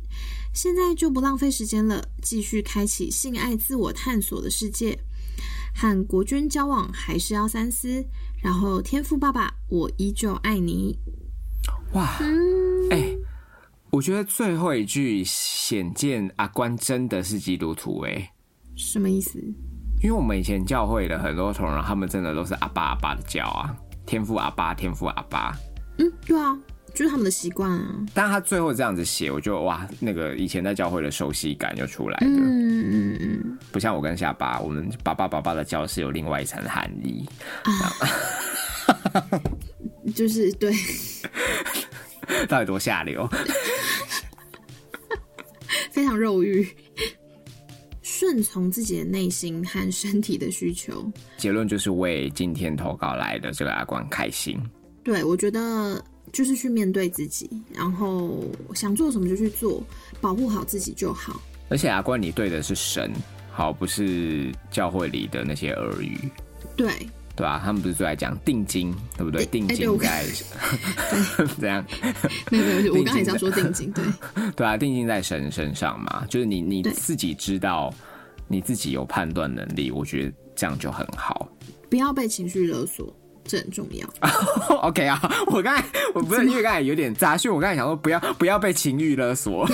[0.54, 4.98] 现在就不浪费时间了，继续开启性爱自我探索的世界。
[5.76, 8.04] 和国君交往还是要三思。
[8.42, 10.98] 然后，天赋爸爸，我依旧爱你。
[11.94, 12.18] 哇，
[12.92, 13.16] 哎，
[13.90, 18.34] 我觉得最后一句显见阿关真的是基督徒哎，
[18.76, 19.40] 什么意思？
[20.04, 25.58] 因为我们以前教会的很多同仁，他们真的都是阿爸阿爸的叫啊，天赋阿爸，天赋阿爸。
[25.98, 26.56] 嗯，对啊，
[26.96, 28.04] 就是他们的习惯啊。
[28.14, 32.28] 但他最后这样子写，我就哇，那个以前在教会的熟悉感就出来了。
[32.28, 37.24] 嗯嗯嗯，不像我跟下巴，我们爸爸爸爸的教是有另外一层含义。
[40.16, 40.74] 就是对，
[42.48, 43.30] 到底多下流？
[45.91, 46.68] 非常肉欲。
[48.02, 54.58] 顺从自己的内心和身体的需求，结论就是为今天投稿来的这个阿光开心。
[55.04, 56.02] 对，我觉得
[56.36, 59.82] 就是去面对自己，然后想做什么就去做，
[60.20, 61.42] 保护好自己就好。
[61.70, 63.10] 而且阿关，你对的是神，
[63.54, 66.18] 好，不是教会里的那些耳语。
[66.76, 66.92] 对，
[67.38, 67.62] 对吧？
[67.64, 69.46] 他们不是最爱讲定金，对不对？
[69.46, 70.26] 定金在
[71.58, 71.86] 怎样？
[72.52, 74.04] 没有没有，我刚才也要说定金，对
[74.58, 77.94] 对啊，定金在神身上嘛，就是你你自己知道。
[78.48, 81.50] 你自己有判断能力，我觉得这样就很好。
[81.90, 83.12] 不要被情绪勒索，
[83.48, 84.08] 这很重要。
[84.82, 85.84] OK 啊，我刚才
[86.14, 89.68] 我不是因为刚才有点杂讯，我刚才想说不要不要被情欲勒索，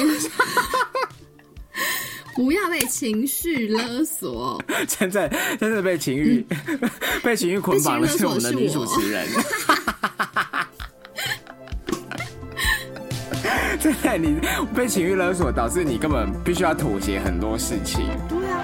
[2.35, 4.61] 不要被情绪勒索。
[4.87, 6.45] 真正真正被情绪
[7.23, 9.27] 被情欲捆绑的是我们的女主持人。
[13.79, 14.39] 真的你
[14.75, 18.05] 被情欲勒索，导致你根本必须要妥协很多事情。
[18.29, 18.63] 对啊。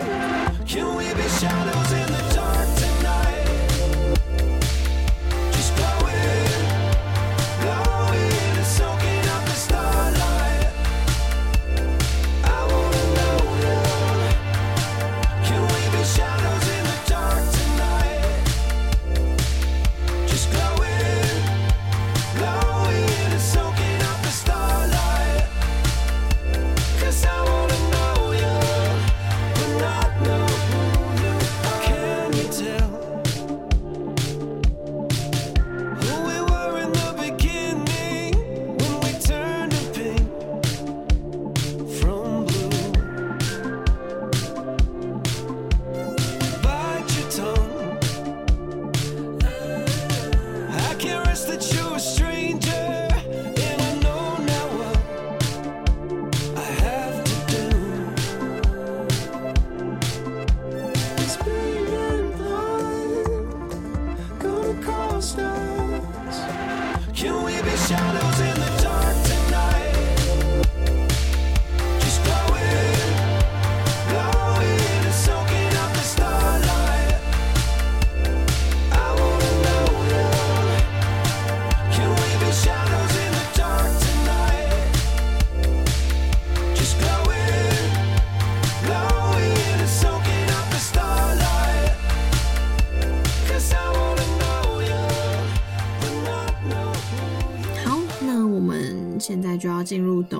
[32.45, 32.86] 进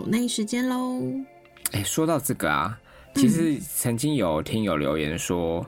[0.09, 1.01] 内时间喽！
[1.73, 2.77] 哎，说到这个啊，
[3.15, 5.65] 其实曾经有听友留言说，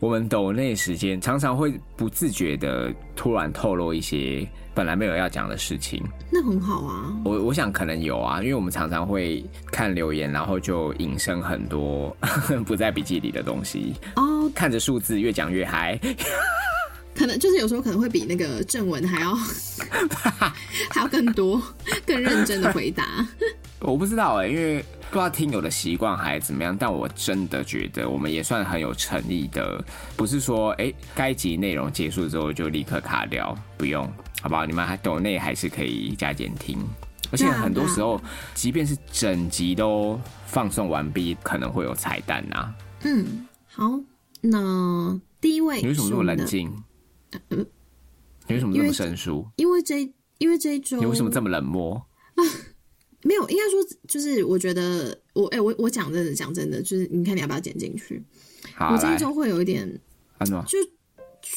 [0.00, 6.02] 我们抖内时间常常会不自觉的突然透露一些本来没有要讲的事情。
[6.30, 7.14] 那很好啊！
[7.24, 12.16] 我我想可能有啊，因为我们常常会看留言，然后就引申很多
[12.64, 14.50] 不在笔记里的东西哦。
[14.54, 15.98] 看着数字越讲越嗨，
[17.14, 19.36] 可能就是有时候可能会比那个正文还要。
[20.90, 21.60] 还要更多、
[22.04, 23.26] 更认真的回答。
[23.84, 24.80] 我不知道哎，因为
[25.10, 26.76] 不知道听友的习惯还是怎么样。
[26.76, 29.84] 但我真的觉得我们也算很有诚意的，
[30.16, 34.04] 不是说哎，该集内容结束之后就立刻卡掉，不用，
[34.40, 34.64] 好不好？
[34.64, 36.78] 你们还抖内还是可以加减听。
[37.30, 38.20] 而且很多时候，
[38.54, 42.74] 即便是整集都放送完毕，可能会有彩蛋呐。
[43.04, 43.98] 嗯，好，
[44.42, 46.70] 那第一位，你为什么那么冷静？
[48.46, 49.48] 你为什么这么生疏？
[49.56, 51.94] 因为这因为这一周，你为什么这么冷漠
[52.34, 52.44] 啊？
[53.24, 58.22] 没有，应该说就是我觉得我哎，我我讲真的讲真的，就是你看你要不要剪进去？
[58.78, 59.88] 我这一周会有一点，
[60.66, 60.78] 就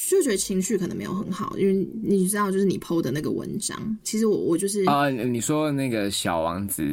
[0.10, 6.84] 就觉得情绪可能没有很好，因为你知道，就是你 PO 的那个文章，其实我我就是啊，你说那个小王子，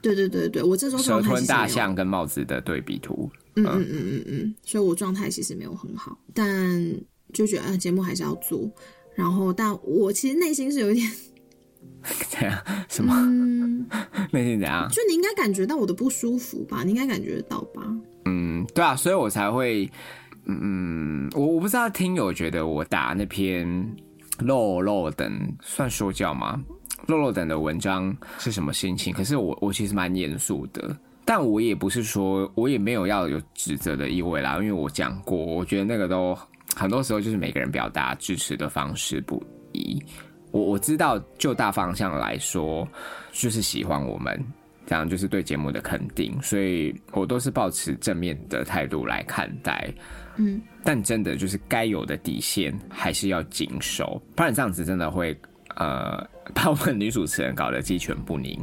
[0.00, 6.94] 对对对对，我这周蛇吞大象跟帽子的对比图，嗯嗯嗯嗯嗯，所以我状态其实没有很好，但
[7.32, 8.70] 就觉得啊节目还是要做。
[9.14, 11.10] 然后，但我其实内心是有一点
[12.28, 12.58] 怎样？
[12.88, 13.14] 什么？
[14.32, 14.88] 内心怎样？
[14.90, 16.82] 就你应该感觉到我的不舒服吧？
[16.84, 17.82] 你应该感觉得到吧？
[18.24, 19.88] 嗯，对啊，所以我才会，
[20.46, 23.66] 嗯，我我不知道听友觉得我打那篇
[24.38, 26.60] 漏漏等算说教吗？
[27.06, 29.12] 漏漏等的文章是什么心情？
[29.12, 36.36] 可是我我其实蛮严肃的，但我也不是说我也没有要有指责的意味啦，因为我讲过，我觉得那个都。
[36.74, 40.02] 很多时候就是每个人表达支持的方式不一，
[40.52, 42.86] 我我知道，就大方向来说，
[43.32, 44.40] 就是喜欢我们，
[44.86, 49.92] 这样就是对节目的肯定，所以我都是保持正面的态度来看待。
[50.36, 55.36] 嗯，但真的就是该有的底线还是要谨守，不然这样子真的会
[55.74, 58.58] 呃 把我们女主持人搞得鸡犬不宁。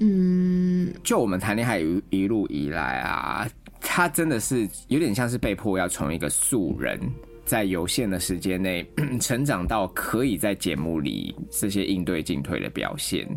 [0.00, 3.48] 嗯，就我们谈恋爱一一路以来啊，
[3.80, 7.00] 他真的是有点像是被迫要从一个素人，
[7.44, 8.84] 在有限的时间内
[9.20, 13.28] 成长到可以在节目里这些应对进退的表现。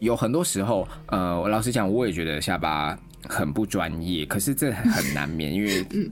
[0.00, 2.98] 有很多时候，呃，我老实讲，我也觉得下巴。
[3.28, 6.08] 很不专业，可是这很难免，因为 嗯，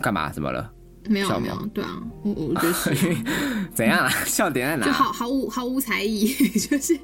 [0.00, 0.30] 干嘛？
[0.30, 0.72] 怎么了？
[1.08, 3.16] 没有没有，对啊，我我觉得是
[3.74, 4.08] 怎样啊？
[4.24, 4.86] 笑点在哪？
[4.86, 6.96] 就毫毫无毫无才艺，就是。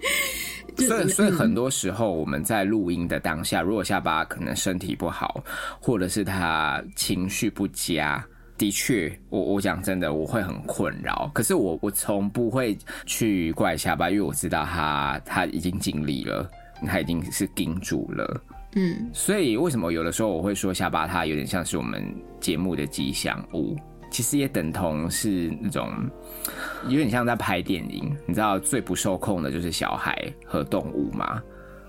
[0.79, 5.43] 所以所以很多时候我们在录音的当下，如果下巴可能身体不好，
[5.81, 8.25] 或者是他情绪不佳，
[8.63, 11.29] 的确，我我讲真的，我会很困扰。
[11.35, 16.49] 可是我我从不会去怪下巴，因为我知道他他已经尽力了，
[16.87, 18.41] 他已经是顶住了。
[18.77, 23.77] 嗯，所以为什么有的时候我会说下巴它有点像是我们节目的吉祥物，
[24.13, 25.91] 其实也等同是那种
[26.85, 28.17] 有点像在拍电影。
[28.27, 31.43] 你知道最不受控的就是小孩和动物嘛？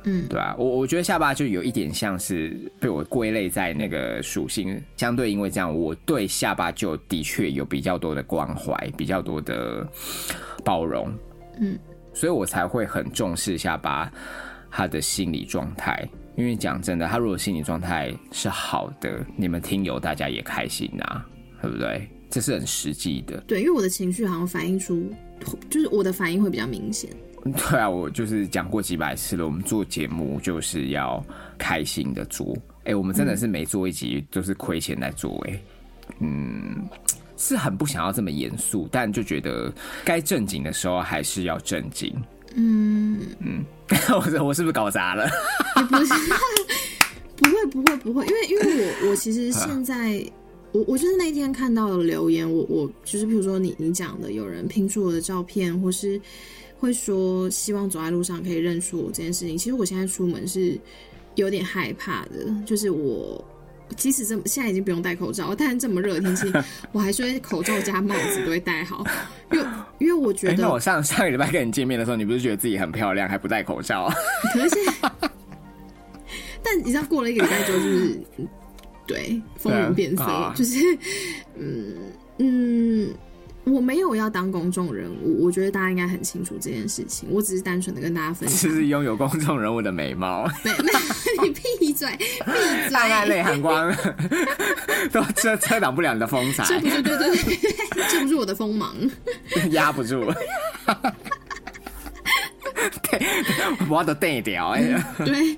[0.06, 0.56] 嗯，对吧？
[0.58, 9.88] 我我觉得下巴就有一点像是被我归类在那个属性，相对因为这样，我对下巴就的确有比较多的关怀，比较多的
[10.64, 11.12] 包容。
[11.60, 11.78] 嗯，
[12.14, 14.12] 所以我才会很重视下巴
[14.70, 16.08] 他的心理状态。
[16.36, 21.22] 因为讲真的，他如果心理状态是好的，你们听友大家也开心呐，
[21.62, 22.10] 对不对？
[22.28, 23.39] 这是很实际的。
[23.41, 25.08] 对，因为我的情绪好像反映出，
[25.70, 27.08] 就是我的反应会比较明显。
[27.70, 31.24] 对啊，我就是讲过几百次了，我们做节目就是要
[31.58, 32.58] 开心的做。
[32.86, 35.62] 哎，我们真的是每做一集都是亏钱在做，哎，
[36.20, 36.88] 嗯，
[37.38, 39.74] 是很不想要这么严肃，但就觉得
[40.06, 42.14] 该正经的时候还是要正经。
[42.56, 43.66] 嗯嗯，
[44.10, 45.28] 我我是不是搞砸了？
[45.89, 46.14] 不是，
[47.36, 50.24] 不会不会不会，因为因为我我其实现在
[50.72, 56.20] 我我就是那天看到的留言，我我就是比如说你你讲的有人拼出我的照片，或是
[56.84, 60.78] 会说希望走在路上可以认出我这件事情，其实我现在出门是
[61.36, 63.44] 有点害怕的，就是我。
[63.98, 66.52] 即使这么现在已经不用戴口罩，但是这么热的天气，
[66.94, 69.06] 我还是会口罩加帽子都会戴好，
[69.52, 69.68] 因为
[70.00, 74.10] 因为我觉得，那我上上个礼拜跟你见面的时候，你不是觉得自己很漂亮，还不戴口罩？
[74.56, 74.76] 可是，
[76.64, 78.20] 但你知道过了一个礼拜之后，就是
[79.06, 80.80] 对风云变色，就是
[81.60, 81.96] 嗯
[82.40, 83.14] 嗯。
[83.66, 87.30] 我没有要当公众人物，我觉得大家应该很清楚这件事情。
[87.32, 90.45] 我只是单纯的跟大家分享，就是拥有公众人物的美貌。
[90.66, 90.91] 没没，
[91.47, 91.49] 你
[91.80, 92.26] 闭嘴，闭
[92.89, 92.97] 嘴！
[92.97, 93.95] 暗泪含光，
[95.11, 96.66] 都遮遮挡不了你的风采。
[96.66, 98.95] 遮不住对对对，遮不住我的锋芒，
[99.72, 100.26] 压不住。
[103.03, 103.22] 对，
[103.89, 104.82] 我都瞪掉哎。
[105.20, 105.57] 对，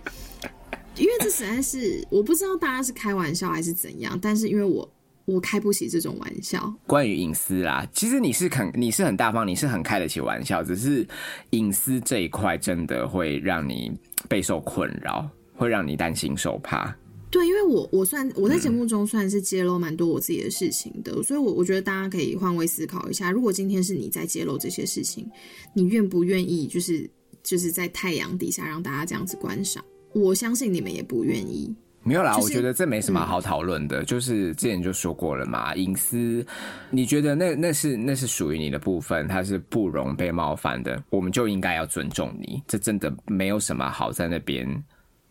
[0.95, 4.87] 因为这实在是我不知道大家是开玩笑还是怎样，但是因为我。
[5.25, 6.73] 我开不起这种玩笑。
[6.87, 10.63] 关于隐私啦，其实你是肯你是很大方，你是很开得起玩笑。
[10.63, 11.05] 只是
[11.49, 13.91] 隐私这一块真的会让你
[14.29, 16.95] 备受困扰，会让你担心受怕。
[17.31, 25.29] 对，因为我我算我在节目中算是揭露蛮多我自己的事情的，所以我我觉得大家可以换位思考一下，如果今天是你在揭露这些事情，
[25.73, 27.09] 你愿不愿意就是
[27.43, 29.83] 就是在太阳底下让大家这样子观赏？
[30.13, 31.75] 我相信你们也不愿意。
[32.07, 34.03] 没有啦，我觉得这没什么好讨论的。
[34.03, 36.45] 就是之前就说过了嘛，隐私，
[36.91, 42.61] 你觉得那那是那是属于你的部分，它是不容被冒犯的，我们就应该要尊重你。
[42.67, 44.67] 这真的没有什么好在那边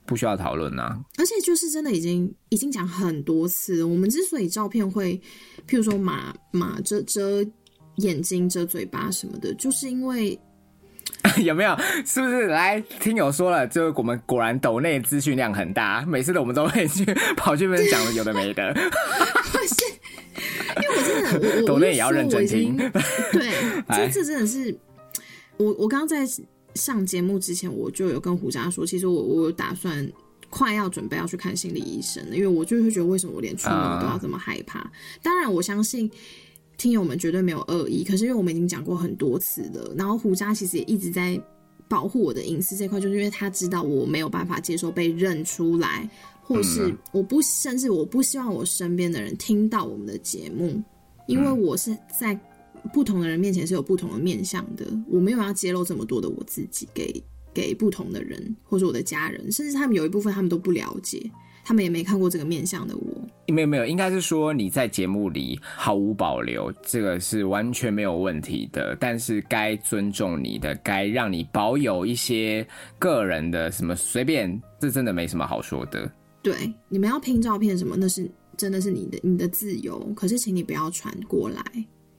[0.05, 1.01] 不需要讨论啊。
[1.17, 5.17] 而且就是真的已经已经讲很多次，我们之所以照片会，
[5.69, 7.47] 譬如说马马遮遮
[7.99, 10.37] 眼睛、遮嘴巴什么的，就是因为。
[11.43, 11.77] 有没有？
[12.05, 12.47] 是不是？
[12.47, 17.05] 来，听友说了，就我们果然抖内资讯量很大，每次的我们都会去
[17.37, 18.75] 跑去分享有的没的。
[18.75, 19.85] 是，
[20.83, 22.77] 因为我真的，抖内也要认真听。
[22.77, 23.51] 对，
[23.97, 24.77] 这次真的是，
[25.57, 26.25] 我我刚刚在
[26.75, 30.07] 上节目之前，我就有跟胡佳说，其实我我打算
[30.51, 34.91] 快要准备要去看心理医生了，因为我就会觉得为什么我连出门都要这么害怕？
[35.23, 36.11] 当然，我相信。
[36.77, 41.41] 听友们绝对没有恶意，可是因为我们已经讲过很多次了，然后胡渣其实也一直在
[41.89, 46.09] 保护我的隐私这块，就是因为他知道我没有办法接受被认出来，
[46.43, 50.83] 或是我不甚至我不希望我身边的人听到我们的节目，
[51.27, 52.39] 因为我是在
[52.93, 57.23] 不同的人面前是有不同的面相的，我没有要揭露这么多的我自己给
[57.53, 61.31] 给不同的人或者我的家人，甚至他们有一部分他们都不了解。
[61.65, 63.03] 他们也没看过这个面相的我。
[63.53, 68.97] 没有没有，应该是说你在节目里毫无保留，这个是完全没有问题的。
[69.01, 72.67] 但是该尊重你的，该让你保有一些
[72.99, 76.11] 个人的什么随便，这真的没什么好说的。
[76.43, 79.99] 对，你们要拼照片什么，那是真的是你的你的自由。
[80.15, 81.63] 可是请你不要传过来，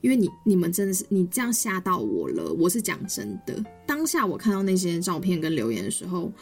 [0.00, 2.52] 因为你你们真的是你这样吓到我了。
[2.52, 6.32] 我是讲真的，当下我看到那些照片跟留言的时候。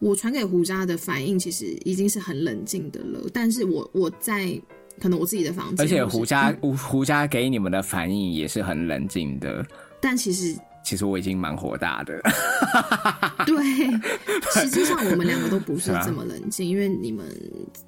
[0.00, 4.60] 我传给胡渣的反应其实已经是很冷静的了，但是我我在
[5.00, 9.64] 可能我自己的房间，而且胡渣胡胡渣给你们的反应也是很冷静的，
[10.00, 12.20] 但其实其实我已经蛮火大的，
[13.46, 13.56] 对，
[14.54, 17.26] 实际上我们两个都不是 这么冷静，因为你们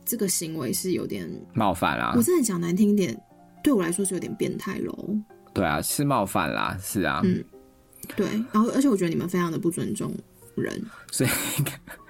[0.04, 3.18] 这个行为是有点冒犯啦，我真的讲难听一点，
[3.64, 5.16] 对我来说是有点变态喽，
[5.54, 7.42] 对啊，是冒犯啦，是啊，嗯，
[8.14, 10.12] 对，然后而且我觉得你们非常的不尊重
[10.56, 11.30] 人，所以。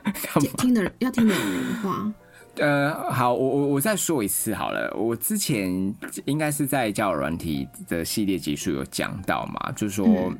[0.58, 2.12] 听的要听的人话。
[2.58, 4.92] 呃，好，我我我再说一次好了。
[4.96, 10.34] 我之前应该是在教软体的系列集数有讲到嘛，就是说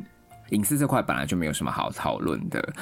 [0.51, 2.73] 隐私这块本来就没有什么好讨论的。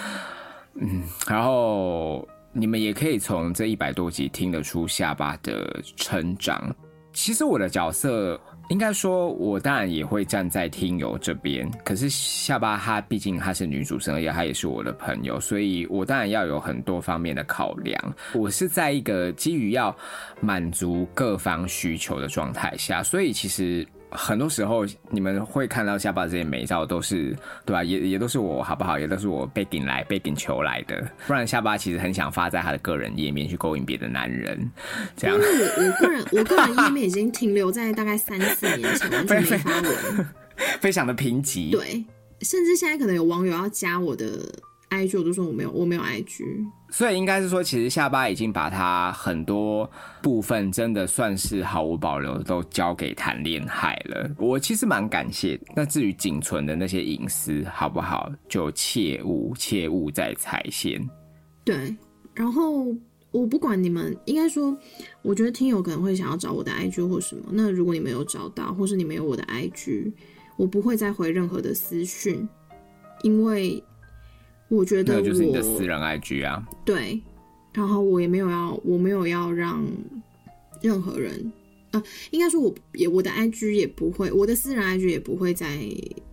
[0.74, 6.74] 嗯，然后你们也可以从这一百多集听得出下巴的成长。
[7.12, 8.40] 其实我的角色。
[8.70, 11.68] 应该说，我当然也会站在听友这边。
[11.84, 18.14] 可是下巴她毕竟她是女主持人，而且她也是我的朋友，所以我当然要有很多方面的考量。
[18.32, 19.94] 我是在一个基于要
[20.40, 23.86] 满足各方需求的状态下，所以其实。
[24.10, 27.84] 很多时候你们会看到下巴这些美照，都是对吧？
[27.84, 28.98] 也也都是我好不好？
[28.98, 31.08] 也都是我被顶来、被顶求来的。
[31.26, 34.70] 不然下巴其实很想发在他的个人页面去勾引别的男人，
[35.16, 35.36] 这样。
[35.36, 40.26] 因为我我个人我个人页面已经停留在大概三四年前，完全没发文，
[40.80, 41.70] 非常的贫瘠。
[41.70, 42.04] 对，
[42.40, 44.26] 甚至现在可能有网友要加我的。
[44.90, 46.44] IG 我都说我没有，我没有 IG，
[46.90, 49.88] 所以应该是说，其实下巴已经把他很多
[50.20, 54.28] 部分真的算是毫无保留都交给谈恋爱了。
[54.36, 55.58] 我其实蛮感谢。
[55.76, 58.32] 那至于仅存的那些隐私，好不好？
[58.48, 61.00] 就切勿切勿再踩线。
[61.64, 61.96] 对，
[62.34, 62.86] 然后
[63.30, 64.76] 我不管你们，应该说，
[65.22, 67.44] 我觉得听友可能会想要找我的 IG 或什么。
[67.52, 70.12] 那如果你没有找到，或是你没有我的 IG，
[70.56, 72.48] 我不会再回任何的私讯，
[73.22, 73.80] 因为。
[74.70, 77.20] 我觉得就是你的私人 IG 啊，对，
[77.72, 79.84] 然后我也没有要，我没有要让
[80.80, 81.52] 任何人，
[81.90, 85.78] 呃，应该说我也我的 IG 也不会，我的私人 IG 也不会在，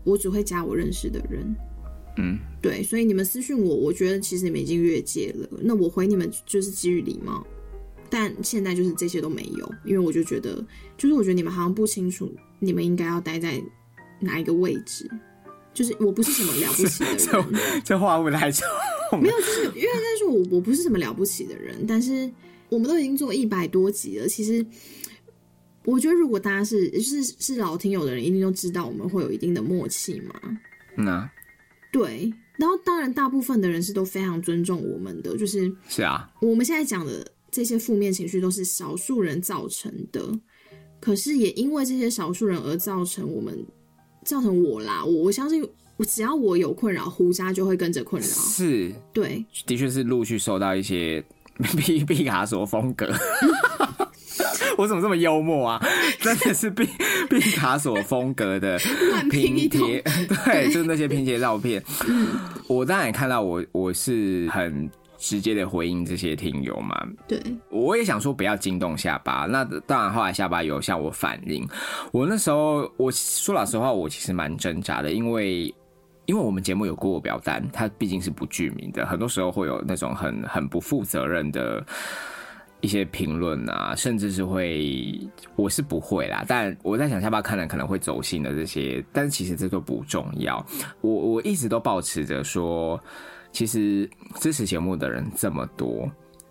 [0.04, 1.56] 我只会加我认识的人，
[2.18, 7.44] 嗯，对，所以你们私信我，我觉得其实你们已经越界了，那我回你们就是基于礼貌，
[8.08, 10.64] 但现在就是这些都没有，因为我就觉得，
[10.96, 13.60] 就是我觉得你们好像不清楚你们应该要待在
[14.20, 15.10] 哪一个位置。
[15.78, 18.68] 就是我不是什么了不起的人，这话不太重。
[19.22, 22.28] 没有，就是因为但是我我不是什么了不起的人，但是
[22.68, 24.28] 我们都已经做一百多集了。
[24.28, 24.66] 其实
[25.86, 30.34] 我觉得，如果大家是是是老听友的人，一定都知道我们会有一定的默契嘛。
[30.96, 31.30] 那
[31.92, 36.28] 对，然后当然大部分的人是都非常尊重我们的，就是是啊。
[36.42, 40.28] 我们现在讲的这些负面情绪都是少数人造成的，
[41.00, 43.64] 可是也因为这些少数人而造成我们。
[44.28, 45.66] 造成我啦，我我相信，
[45.96, 48.28] 我只要我有困扰，胡渣就会跟着困扰。
[48.28, 51.24] 是，对，的确是陆续收到一些
[51.78, 53.10] 毕毕卡索风格。
[54.78, 55.84] 我怎么这么幽默啊？
[56.20, 56.86] 真的是毕
[57.30, 58.78] 毕卡索风格的
[59.32, 60.04] 拼贴，
[60.46, 61.82] 对，就是那些拼贴照片。
[62.68, 64.90] 我当然也看到，我我是很。
[65.18, 66.96] 直接的回应这些听友嘛？
[67.28, 69.46] 对，我也想说不要惊动下巴。
[69.46, 71.68] 那当然，后来下巴有向我反映。
[72.12, 75.74] 我那时候我说老实话，我其实蛮挣扎的，因为
[76.26, 81.84] 因为我们节目有过表单，它毕竟是不具名的，很多时候会有那种很很不负责任的
[82.82, 85.20] 一些评论啊，甚至是会
[85.56, 86.46] 我是不会啦。
[86.48, 90.64] 但我在想下巴看了可能会走心的这些，但其实这都不重要。
[91.02, 93.02] 我我一直都保持着说。
[93.58, 96.08] 其实支持节目的人这么多，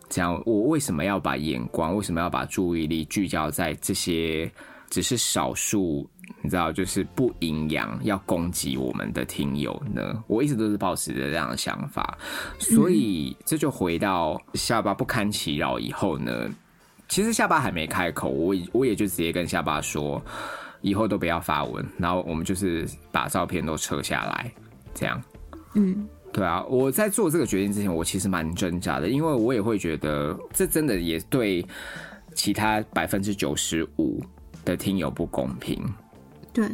[0.08, 4.50] 这样我为什么要把眼光，为什么要把注意力聚焦在这些
[4.90, 6.04] 只是少数，
[6.42, 10.20] 你知道，就是不营养要攻击我们的听友呢？
[10.26, 12.18] 我一直都是保持着这样的想法，
[12.58, 16.50] 所以这就回到下巴不堪其扰以后呢，
[17.06, 20.20] 其实下巴还没开口，我我也就直接跟下巴说，
[20.80, 24.52] 以后都不要发文，然后我们就是把照片都撤下来，
[24.92, 25.22] 这样，
[25.76, 26.04] 嗯。
[26.36, 31.64] 对啊，我在做这个决定之前，我其实蛮挣扎的，因为我也会觉得这真的也对
[32.34, 34.22] 其他百分之九十五
[34.62, 35.82] 的听友不公平。
[36.52, 36.68] 对，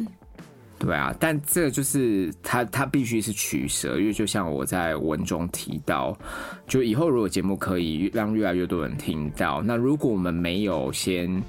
[0.77, 6.13] 对啊，但这就是他他必须是取舍，因为就像我在文中提到，
[6.67, 11.41] 就以后如果节目可以让越来越多人听到，那如果我们没有先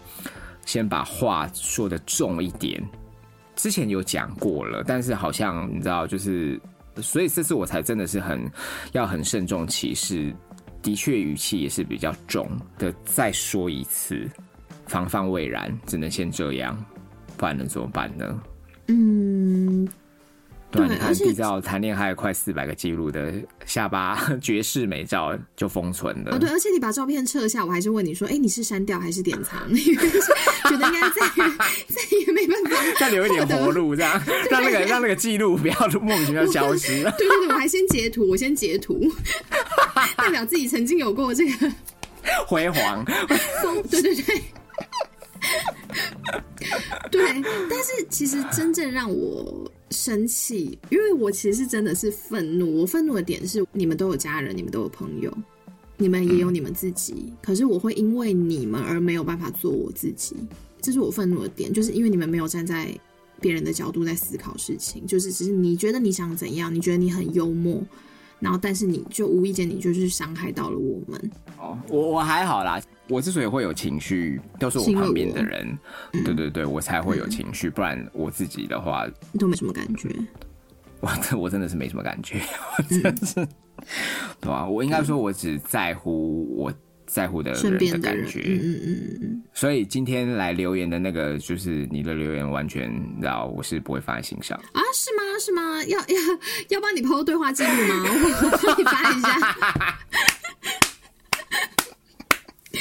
[0.64, 2.80] 先把话说的重一点，
[3.56, 6.60] 之前有讲过了，但是好像你知道，就是
[7.02, 8.50] 所以这次我才真的是很
[8.92, 10.34] 要很慎重其事，
[10.82, 14.30] 的确语气也是比较重的，再说一次，
[14.86, 16.76] 防范未然，只能先这样，
[17.36, 18.42] 不然能怎么办呢？
[18.88, 19.33] 嗯，
[20.74, 23.32] 对，你看，缔造谈恋爱快四百个记录的
[23.64, 26.34] 下巴 绝世美照就封存了。
[26.34, 29.60] 哦，对，而且你把照片撤下，我还是问你说，哎，你是删掉还是典藏？
[29.72, 31.20] 觉得应该再
[31.88, 34.20] 再也没办法再留一点活路，这样
[34.50, 37.02] 让那个让那个记录不要莫名其妙消失。
[37.02, 39.00] 对对对，我还先截图，我先截图，
[40.16, 41.72] 代表自己曾经有过这个
[42.46, 43.04] 辉煌。
[43.90, 44.42] 对对对。
[47.10, 52.80] 对，但是其实真正让我生气，因为我其实真的是愤怒。
[52.80, 55.32] 我愤怒的点是，你们都有家人，你们都有朋友，
[55.96, 57.32] 你们也有你们自己。
[57.42, 60.34] 可是我会因为你们而没有办法做我自己，
[60.80, 62.98] 这是我愤怒的点，就是因为你们没有站在
[63.40, 67.82] 别人的角度在思考事情，就是只是你觉得你想怎样，你觉得你很幽默。
[68.40, 71.30] 然后，但是你就无意间，你就是伤害到了我们。
[71.58, 72.80] 哦，我我还好啦。
[73.08, 75.78] 我之所以会有情绪，都是我旁边的人。
[76.24, 79.06] 对对对，我才会有情绪，不然我自己的话
[79.38, 80.08] 都没什么感觉。
[81.00, 82.40] 我我真的是没什么感觉，
[82.78, 83.34] 我真的是，
[84.40, 84.66] 对吧？
[84.66, 86.72] 我应该说，我只在乎我。
[87.14, 92.90] 在乎的人的感觉，嗯嗯嗯嗯所以今天来留言的那个，就是你的留言，完全
[93.20, 94.82] 知道我是不会放在心上啊？
[94.92, 95.22] 是吗？
[95.38, 95.80] 是吗？
[95.84, 96.16] 要 要
[96.70, 98.02] 要帮你抛对话记录吗？
[98.04, 99.96] 我帮你发一下。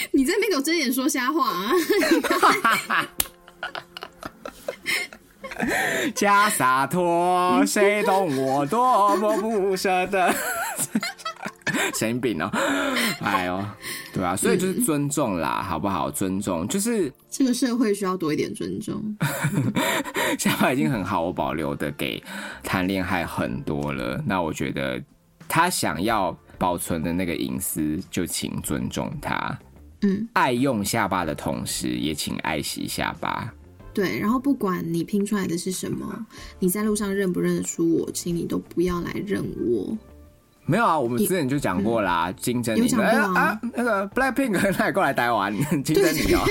[0.12, 1.72] 你在那给我睁眼说瞎话啊！
[6.16, 10.34] 假洒脱，谁懂我多么不舍得？
[11.94, 12.50] 神经病哦！
[13.22, 13.64] 哎呦。
[14.14, 16.12] 对啊，所以就是尊重啦，好不好？
[16.12, 19.04] 尊重就是这个社会需要多一点尊重。
[20.38, 22.24] 下巴已经很毫无保留的给
[22.62, 25.02] 谈恋爱很多了，那我觉得
[25.48, 29.58] 他想要保存的那个隐私，就请尊重他。
[30.02, 33.52] 嗯，爱用下巴的同时，也请爱惜下巴。
[33.96, 36.26] 对，然后不管你拼出来的是什么，
[36.60, 39.98] 你在路上认不认得出我，请你都不要来认我。
[40.66, 45.54] 没有啊，我们之前就讲过啦，金针你哎啊，那个 Black Pink 他也过来台湾，
[45.84, 46.42] 金珍妮哦。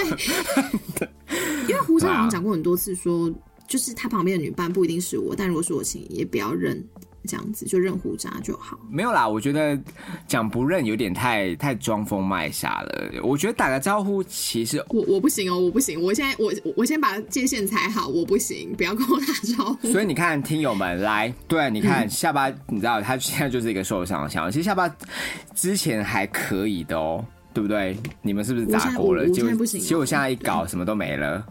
[1.69, 3.33] 因为胡好像讲过很多次，说
[3.67, 6.85] 就是他旁边的女伴不一定是我，但如果是我，请也不要认。
[7.27, 8.79] 这样子就认胡渣就好。
[8.91, 9.79] 没有啦，我觉得
[10.27, 13.11] 讲不认有点太太装疯卖傻了。
[13.23, 16.01] 我觉得打个招呼，其实我我不行哦，我不行。
[16.03, 19.91] 我现在我我先把界限踩好，我不行，不要跟我打招呼。
[19.93, 24.51] 所以你看，听友们来，对，你看下巴，你知道他现在就是一个受伤的象。
[24.51, 24.93] 其实下巴
[25.55, 27.97] 之前还可以的哦，对不对？
[28.21, 29.27] 你们是不是砸过了？
[29.29, 29.49] 就
[29.79, 31.45] 结果现在一搞，什么都没了。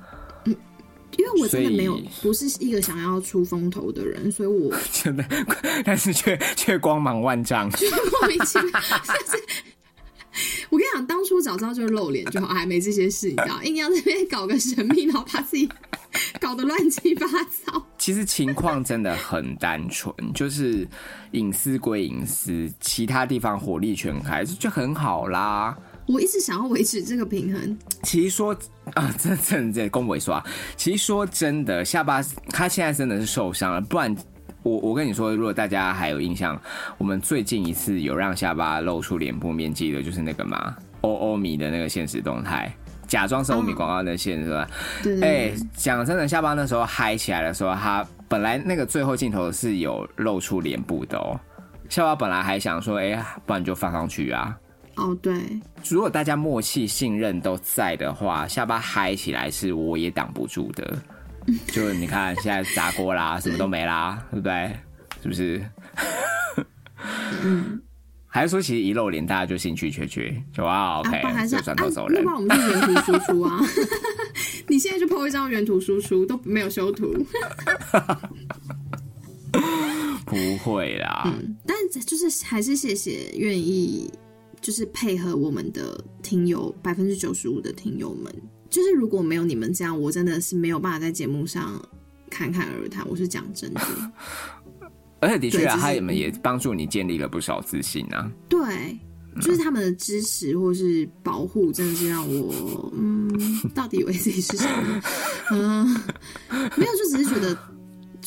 [1.18, 5.26] 因为我真的没有不是一个想要出风头的人，所以我 真的，
[5.84, 7.70] 但是却却光芒万丈，
[8.22, 8.80] 莫名其妙。
[10.70, 15.70] 我跟你讲，当初早知道就是露脸就好，还没这些事，你知道，硬要那边搞个神秘，然后把自己
[16.40, 17.86] 搞得乱七八糟。
[17.98, 20.88] 其实情况真的很单纯，就是
[21.32, 25.78] 隐私归隐私，其他地方火力全开，就很好啦。
[26.08, 27.78] 我一直想要维持这个平衡。
[28.04, 28.56] 其实说
[28.94, 30.46] 啊，这这这恭维说啊，
[30.76, 33.80] 其实说真的，下巴他现在真的是受伤了。
[33.82, 34.16] 不然
[34.64, 36.60] 我我跟你说，如果大家还有印象，
[36.98, 42.72] 我们最近一次有让下巴露出脸部面积的，就是那个嘛欧欧米的那个现实动态，
[43.08, 44.68] 假装是欧米广告的线是吧？
[45.02, 45.22] 对。
[45.22, 51.40] 哎，讲真的，下巴那时候嗨起来的时候，他本来那个最后镜头是有露出脸部的哦。
[51.90, 54.56] 下巴本来还想说，哎，不然就放上去啊。
[54.96, 55.34] 哦，对，
[55.90, 61.02] 如果大家默契、信任都在的话，下巴嗨起来是我也挡不住的。
[61.74, 64.72] 就你看，现在砸锅啦，什么都没啦，对不对？
[65.24, 65.66] 是不是？
[67.44, 67.82] 嗯，
[68.28, 72.24] 还是说其实一露脸，大家就兴趣缺缺，就哇，OK，就转头走人。
[72.24, 73.60] 那我们是原图输出啊，
[74.70, 77.12] 你现在就 po 一张原图输出，都没有修图。
[80.26, 81.76] 不会啦，嗯，但
[82.06, 84.12] 就是还是谢谢愿意。
[84.62, 88.34] 就是配合我们的听友百分之九十五的听友们，
[88.70, 91.84] 就是如果没有你们这样，我真的是没有办法在节目上
[92.30, 93.08] 侃侃而谈。
[93.10, 93.82] 我是讲真的，
[95.20, 98.32] 而且的确啊，他们也帮助你建立了不少自信啊。
[98.48, 98.98] 对，
[99.42, 103.30] 就是他们的支持或是保护，真的是让我嗯，
[103.74, 105.02] 到底以为自己是什么？
[105.52, 105.88] 嗯，
[106.78, 107.58] 没有，就只是觉得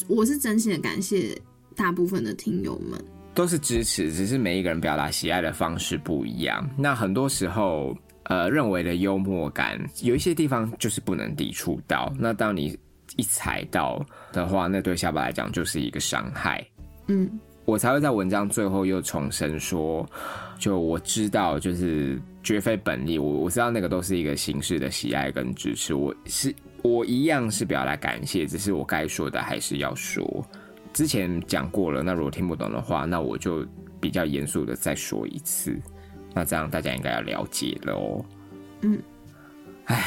[0.08, 1.40] 我是真心的感谢
[1.76, 3.02] 大部分的听友们，
[3.34, 6.68] 都是支持，只是每一个人表达喜爱的方式不一样。
[6.76, 12.12] 那很多时候，呃，认为的幽默感，有一些地方就是不能抵触到。
[12.16, 12.78] 那当你
[13.16, 16.64] 一踩到的话，那对下巴来讲就是一个伤害。
[17.08, 17.28] 嗯，
[17.64, 20.08] 我才会在文章最后又重申说，
[20.58, 23.18] 就我知道，就是绝非本意。
[23.18, 25.92] 我我知道那个都是一个形式的喜爱跟支持。
[25.92, 30.44] 我是我一样是表达感谢，只是我该说的还是要说。
[30.94, 33.66] 之前讲过了，那如果听不懂的话，那我就
[34.00, 35.78] 比较严肃的再说一次。
[36.32, 38.24] 那这样大家应该要了解了哦。
[38.80, 39.02] 嗯，
[39.84, 40.02] 哎。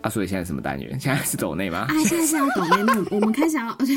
[0.00, 0.98] 啊，所以现在什么单元？
[1.00, 1.78] 现在是抖内吗？
[1.88, 2.84] 啊，现在是要抖内。
[2.84, 3.88] 那我们开始要，对，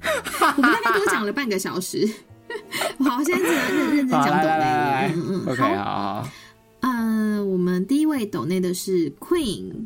[0.56, 2.08] 我们大概多讲了半个小时。
[2.98, 5.12] 好，现在认认真讲抖内。
[5.14, 6.28] 嗯嗯，OK，好好。
[6.80, 9.84] 呃，我们第一位抖内的是 Queen。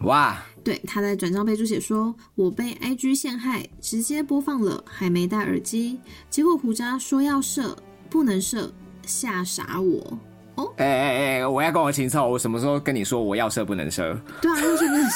[0.00, 6.00] 哇，对，他在转账备注写说：“我被 IG 陷害，直接播放了，还没戴耳机，
[6.30, 7.76] 结果胡渣说要射，
[8.08, 8.72] 不能射，
[9.06, 10.18] 吓傻我。”
[10.56, 14.18] 哦，哎哎哎，我要跟我清楚，我什么时候跟你说我要射不能射？
[14.40, 15.10] 对啊，要射不能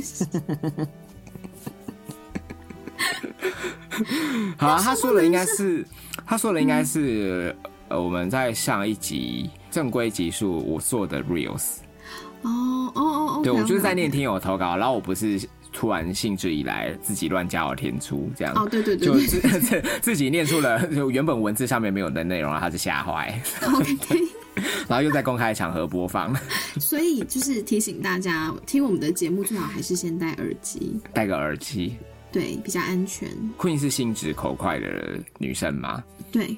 [0.00, 0.26] 射。
[4.56, 5.86] 好啊，他说的应该是，
[6.24, 7.54] 他说的应该是，
[7.88, 11.83] 呃，我们在上一集正规集数我做的 reels。
[12.44, 15.40] 哦哦哦哦，对我就是在念听友投稿，然后我不是
[15.72, 18.54] 突然兴致以来自己乱加我填出这样。
[18.54, 23.40] 哦，对对对，就自 自己念出了就原本文字上面没有的内容，然后他就吓坏。
[23.62, 24.18] OK。
[24.86, 26.32] 然后又在公开场合播放，
[26.78, 31.96] 所以就是提醒大家听我们的节目最好还是先戴耳机，戴个耳机，
[32.30, 33.28] 对，比较安全。
[33.58, 36.00] Queen 是心直口快的女生吗？
[36.30, 36.56] 对，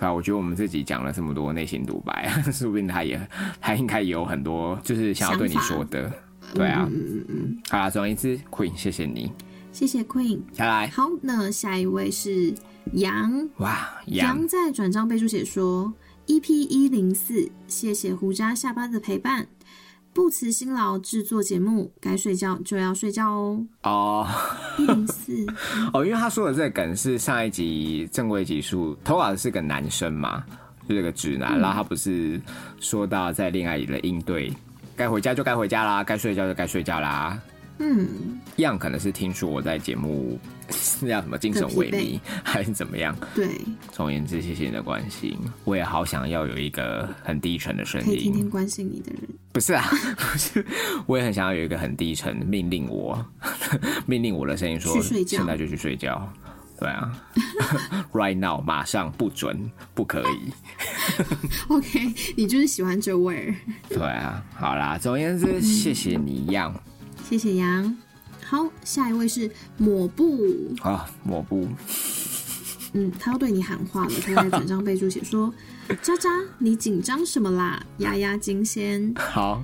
[0.00, 3.20] 对啊，我觉得我们自己讲了这么多内心独白， 说不定他也
[3.60, 6.10] 他应该也有很多就是想要对你说的，
[6.54, 7.58] 对啊，嗯嗯嗯。
[7.68, 9.30] 好啦，总而言之，Queen，谢谢你，
[9.72, 10.40] 谢谢 Queen。
[10.52, 12.54] 下来，好，那下一位是
[12.94, 15.92] 杨，哇，杨在转账备注写说。
[16.26, 19.44] EP 一零四，谢谢胡渣下巴的陪伴，
[20.20, 23.66] 不辞辛劳制作节目，该睡觉就要睡觉哦。
[23.84, 24.28] 哦，
[24.76, 25.46] 一零四
[25.94, 30.44] 哦，因为他说的这个梗是上一集正规集数投稿的是个男生嘛，
[30.86, 32.38] 就是个直男，然后他不是
[32.80, 34.52] 说到在恋爱里的应对，
[34.94, 37.40] 该回家就该回家啦，该睡觉就该睡觉啦。
[37.82, 40.38] 嗯，一样可能是听说我在节目
[40.70, 43.16] 是叫什么精神萎靡，还是怎么样？
[43.34, 43.48] 对，
[43.90, 49.22] 总而言之，谢谢你的关心，我也好想要有一个很低沉的声音，可以天天关心你的人。
[49.52, 49.82] 不是啊，
[50.16, 50.64] 不是，
[51.06, 53.18] 我也很想要有一个很低沉命令我
[54.06, 56.30] 命令我的声音，说现在就去睡觉。
[56.78, 57.12] 对啊
[58.10, 60.50] ，Right now，马上不准，不可以。
[61.68, 63.54] OK，你就是喜欢这味儿。
[63.90, 66.74] 对啊，好啦，总而言之，谢谢你一样。
[67.30, 67.96] 谢谢杨，
[68.44, 71.64] 好，下一位是抹布啊，抹布，
[72.92, 75.54] 嗯，他要对你喊话了，他在转账备注写说
[76.02, 76.28] ：“渣渣，
[76.58, 77.80] 你紧张什么啦？
[77.98, 79.62] 压压惊先。”好，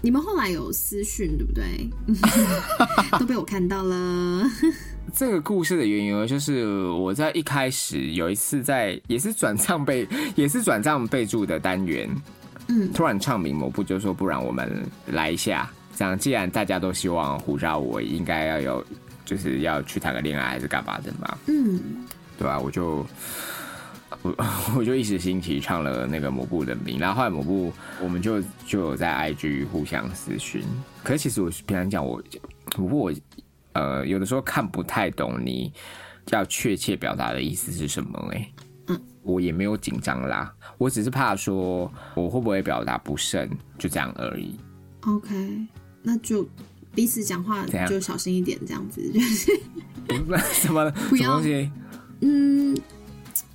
[0.00, 1.90] 你们后来有私讯对不对？
[3.20, 4.50] 都被我看到了。
[5.12, 12.08] 这个故事的缘由就是我在一开始有一次在也是转账备也是转账备注的单元，
[12.68, 18.86] 嗯，突然唱名抹布就说：“不然我们来一下。”这样，既然大家都希望胡渣，我应该要有，
[19.24, 21.36] 就是要去谈个恋爱还是干嘛的嘛？
[21.48, 22.06] 嗯，
[22.38, 22.56] 对吧？
[22.60, 23.04] 我就
[24.22, 24.32] 我
[24.76, 30.62] 我就一时兴起唱了那个抹布的名，然后后来抹布我们就就有在 IG 互相私讯。
[31.02, 32.22] 可是其实我平常讲我
[32.70, 33.12] 不过我
[33.72, 35.72] 呃有的时候看不太懂你
[36.30, 38.48] 要确切表达的意思是什么哎，
[38.86, 44.56] 嗯，我也没有紧张啦，我只是怕说我会不会表达不慎，就这样而已。
[45.02, 45.66] OK。
[46.08, 46.48] 那就
[46.94, 49.52] 彼此讲话就小心一点，这样子 就是
[50.54, 51.38] 什么不要
[52.22, 52.74] 嗯，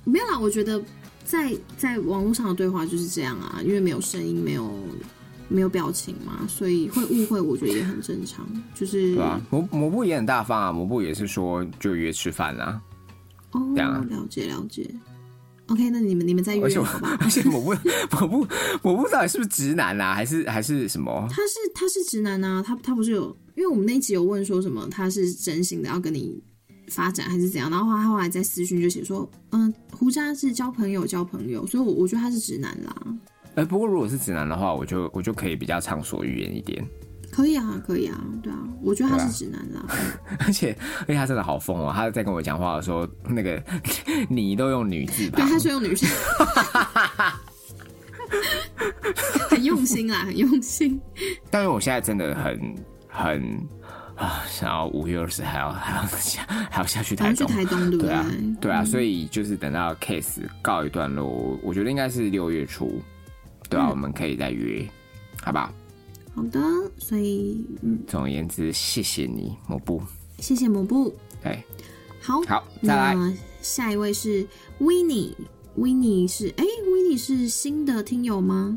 [0.04, 0.38] 没有啦。
[0.38, 0.80] 我觉得
[1.24, 4.72] 在在网络上的对话就是这样啊，因为没有声音，没有
[5.48, 8.46] 没有表情嘛，所以会误会，我觉得也很正常。
[8.72, 12.80] 就是对啊，抹抹布也很大方啊，抹布也是说就约吃饭啊。
[13.50, 14.88] 哦，了解了解。
[15.68, 17.16] OK，那你们你们再约好吧。
[17.20, 17.74] 而且抹布
[18.10, 18.46] 抹布
[18.82, 20.14] 抹布到底是不是直男啊？
[20.14, 21.26] 还是还是什么？
[21.30, 26.38] 他是他是直男啊，他他不是有，因为我们那一集有问说什么，他是真心的要跟你
[26.88, 27.70] 发展还是怎样？
[27.70, 32.94] 然后他后来在私讯就写说，嗯，胡渣是交朋友交朋友，所以我我觉得他是直男啦。
[33.54, 36.84] 哎，不过如果是直男的话，我就我就可以比较畅所欲言一点。
[37.34, 39.84] 可以啊，可以啊，对啊，我觉得他是直男啦。
[40.46, 41.92] 而且，而且他真的好疯哦！
[41.92, 43.60] 他在跟我讲话的时候， 那个
[44.30, 46.08] 你都用女字吧，对，他是用女生，
[49.50, 51.00] 很用心啦，很用心。
[51.50, 52.76] 但是我现在真的很
[53.08, 53.68] 很
[54.14, 58.24] 啊，想要五月二十还要还要下还要下去台东，台东对啊，
[58.60, 63.02] 对啊，所以就是等到 case 告一段落，我觉得应该是六月初，
[63.68, 64.88] 对啊，我们可以再约，
[65.42, 65.72] 好不好？
[66.34, 66.60] 好的，
[66.98, 70.02] 所以嗯，总而言之，谢谢你，抹布，
[70.38, 71.62] 谢谢抹布，对，
[72.20, 74.46] 好，好，再来，下一位是
[74.78, 75.36] w i n n i e
[75.76, 78.76] w i n n i e 是哎 w i n n i e 是新的听友吗？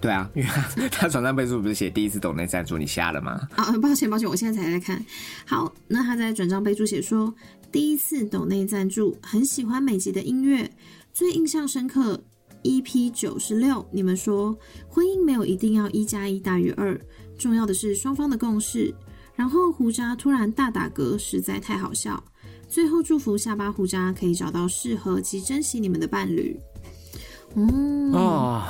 [0.00, 3.48] 对啊，因为他 他转账备注不是写第一次抖内赞助，你瞎了吗？
[3.56, 5.04] 啊， 抱歉抱歉，我现在才在看。
[5.44, 7.34] 好，那他在转账备注写说，
[7.72, 10.70] 第一次抖内赞助，很喜欢每集的音乐，
[11.12, 12.22] 最印象深刻
[12.62, 14.56] EP 九十六，你们说
[14.88, 16.98] 婚姻没有一定要一加一大于二，
[17.38, 18.94] 重要的是双方的共识。
[19.34, 22.22] 然后胡渣突然大打嗝，实在太好笑。
[22.68, 26.58] 最后祝福下巴胡渣可以找到适合及珍惜你们的伴侣。
[27.54, 28.64] 哦。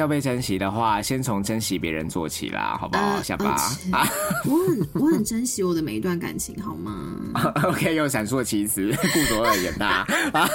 [0.00, 3.22] 要被珍惜的话，先从珍惜别人做起啦，好不好？
[3.22, 3.50] 下巴
[3.92, 4.08] 啊，
[4.46, 7.16] 我很我很珍惜我的每一段感情，好吗？
[7.64, 10.48] OK，又闪烁其词， 顾左而言大啊！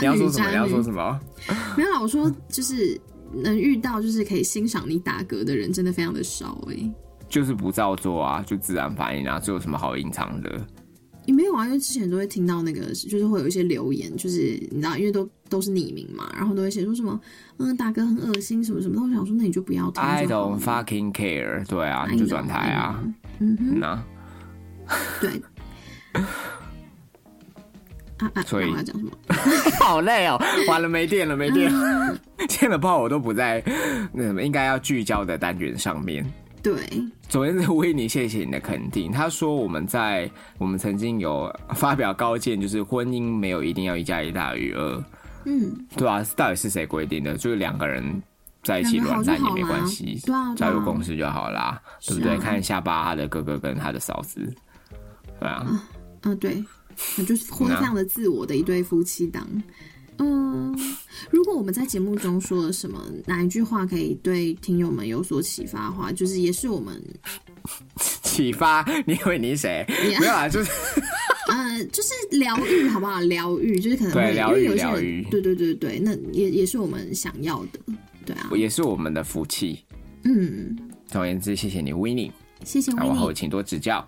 [0.00, 0.48] 你要说什么？
[0.50, 1.20] 你要说什么？
[1.76, 3.00] 没有，我说就是
[3.32, 6.76] 能遇到就是可以欣赏你打嗝的人，真的非常的少哎。
[7.28, 10.66] 就是不照做啊，就自然反应啊，这有什么好隐藏的？
[11.28, 11.66] 你没有啊？
[11.66, 17.20] 因为之前都会听到那个，就是会有一些留言，就是你知道，因为都都是匿名嘛，然后都会写说什么，
[17.58, 19.02] 嗯，大哥很恶心什么什么。
[19.02, 20.02] 我想说，那你就不要听。
[20.02, 21.66] I don't fucking care。
[21.66, 23.04] 对啊，你就转台啊。
[23.40, 23.78] 嗯哼。
[23.78, 24.02] 那。
[25.20, 25.42] 对。
[28.16, 28.42] 啊啊！
[28.46, 29.12] 所以要讲什么？
[29.84, 31.70] 好累哦，完了没电了，没电。
[32.48, 33.62] 现在炮我都不在
[34.14, 36.24] 那什么应该要聚焦的单元上面。
[36.62, 36.88] 对。
[37.28, 39.12] 昨天是威尼，谢谢你的肯定。
[39.12, 45.04] 他说我们在我们曾经有发表高见，就是婚姻没有一定要一加一大于二。
[45.44, 47.36] 嗯，对啊，到底是谁规定的？
[47.36, 48.22] 就是两个人
[48.62, 52.36] 在一起乱战也没关系，对啊，加入公司就好啦，对不对？
[52.38, 54.40] 看下巴他的哥哥跟他的嫂子，
[55.38, 55.66] 对啊，
[56.22, 56.64] 嗯，对，
[57.26, 59.46] 就是活这样的自我的一对夫妻档。
[60.18, 60.76] 嗯，
[61.30, 67.02] 如果我们在节目中说了什么哪一句话可以对听友们有所启发的话，就是也是我们
[68.22, 68.84] 启发。
[69.06, 69.86] 你以为你是谁？
[70.20, 70.70] 没有啊，就是，
[71.48, 73.20] 呃，就是疗愈，好不好？
[73.20, 77.78] 疗愈就是可能对疗愈，疗愈，对对对对，那也也是我们想要的，
[78.26, 79.84] 对啊，也是我们的福气。
[80.24, 82.32] 嗯，总而言之，谢谢你，Winnie，
[82.64, 84.04] 谢谢 w i n n 往后请多指教。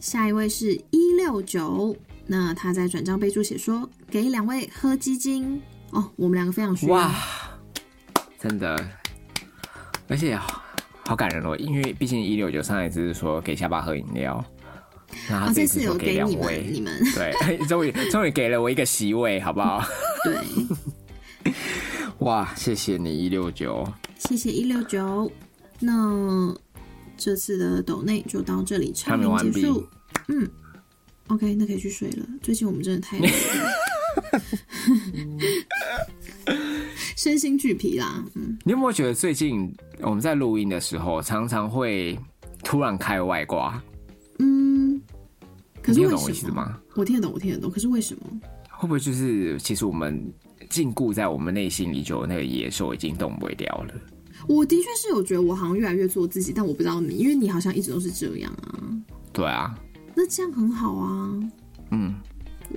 [0.00, 1.94] 下一位是一六九。
[2.26, 7.14] 那他在转账备注写说：“给两位喝鸡精哦，我们两个非常需要。”哇，
[8.40, 8.76] 真的，
[10.08, 10.36] 而且
[11.04, 14.44] 好感人哦，因为毕竟一六九上一次是说给下巴喝饮料，
[15.28, 19.84] 然后这次有给两位，你们对， 终于终于给了我一个席位，好不好？
[20.24, 21.52] 对，
[22.18, 23.86] 哇，谢谢你一六九，
[24.18, 25.30] 谢谢一六九。
[25.78, 26.52] 那
[27.16, 29.86] 这次的抖内就到这里，差评结束。
[30.26, 30.50] 嗯。
[31.28, 32.26] OK，那可以去睡了。
[32.40, 33.34] 最近我们真的太累了，
[37.16, 38.24] 身心俱疲啦。
[38.34, 42.16] 嗯，你有没有觉得最近我们在录音的时候，常常会
[42.62, 43.82] 突然开外挂？
[44.38, 45.00] 嗯，
[45.82, 46.78] 可是我意思吗？
[46.94, 47.70] 我听得懂，我听得懂。
[47.70, 48.22] 可是为什么？
[48.70, 50.32] 会不会就是其实我们
[50.70, 53.94] 禁锢在我们内心里，就那个野兽已经动不掉了？
[54.46, 58.78] 我的确是有觉得我好像越来越做自己，但我不知道你，因为你好像一直都是这样啊。
[59.32, 59.74] 对啊。
[60.16, 61.30] 那这样很好啊，
[61.90, 62.14] 嗯，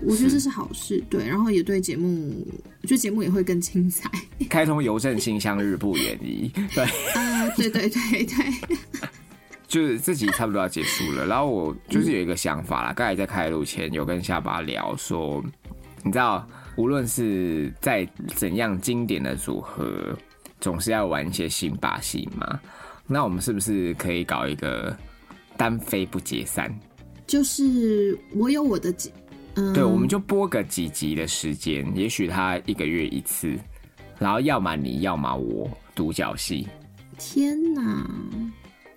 [0.02, 0.50] 我觉得这是。
[0.50, 2.46] 好事，对，然后也对节目，
[2.82, 4.10] 我觉得节目也会更精彩。
[4.50, 6.84] 开通邮政信箱，日不远矣，对，
[7.16, 8.80] 呃，对对对对，
[9.70, 15.42] 就是这集差不多要结束了，然后我就是有一个想法啦，刚才在开录前有跟下巴聊说，
[16.04, 20.18] 你知道，无论是在怎样经典的组合，
[20.60, 22.60] 总是要玩一些新把戏嘛，
[23.08, 24.94] 那我们是不是可以搞一个
[25.56, 26.74] 单飞不解散？
[27.30, 29.12] 就是我有我的几，
[29.54, 33.56] 嗯，对，我们就播个几集的时间，也许他一个月一次，
[34.18, 36.68] 然后要么你要么我独角戏。
[37.20, 38.10] 天哪，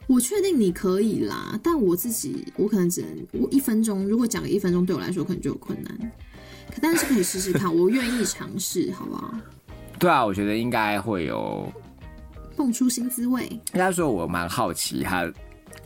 [0.06, 5.94] 我确定你可以啦，但我自己我可能只能我一分钟，如果讲一分钟对我来说可能就有困难，
[6.70, 9.34] 可但是可以试试看， 我愿意尝试，好不好？
[9.98, 11.70] 对啊，我觉得应该会有
[12.56, 13.46] 蹦出新滋味。
[13.50, 15.30] 应该说，我蛮好奇他。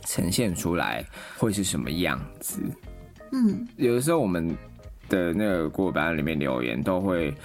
[0.07, 1.05] 呈现出来
[1.37, 2.61] 会是什么样子？
[3.33, 4.47] 嗯，有的时候我们
[5.09, 7.35] 的那个过班里面留言都会，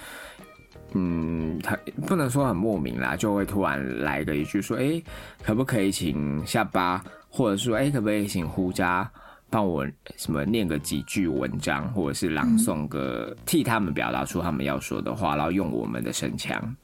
[0.93, 5.01] 嗯，他不能说很莫名啦，就会突然来个一句说：“哎，
[5.43, 9.11] 可不可以请下巴，或者说哎，可不可以请胡渣
[9.49, 9.85] 帮我
[10.15, 16.75] 什么念个几句文章，或者是朗诵个替他们表达出他们要说的话，然后用我们的声腔。”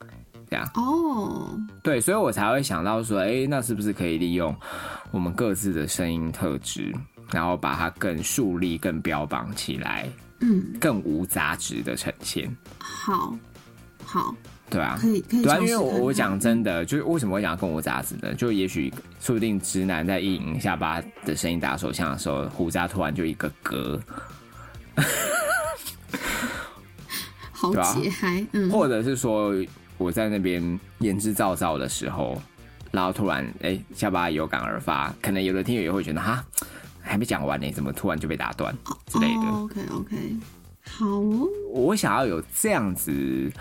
[0.49, 4.55] 这样哦，对，所以我才会想到说，哎，那是不是可以利用
[5.11, 6.93] 我们各自的声音特质，
[7.31, 12.49] 然后把它更树立、更标榜起来，嗯，更无杂质的呈现。
[12.79, 13.35] 好，
[14.03, 14.33] 好，
[14.69, 15.43] 对啊，可以，可以。
[15.43, 18.33] 对啊，因为我我讲真的，就是为什么会讲更无杂质呢？
[18.33, 23.99] 就也许说不定直男在印下巴的声音打手枪的时候，胡渣突然就一个嗝。
[27.51, 29.53] 好解嗨，嗯，或者是说
[29.99, 32.41] 我在那边言之凿凿的时候，
[32.89, 36.43] 然后突然哎下巴有感而发，可能有的听友也会觉得哈
[36.99, 38.75] 还没讲完呢，怎么突然就被打断
[39.07, 40.37] 之类的？OK OK，
[40.89, 41.05] 好，
[41.71, 43.51] 我想要有这样子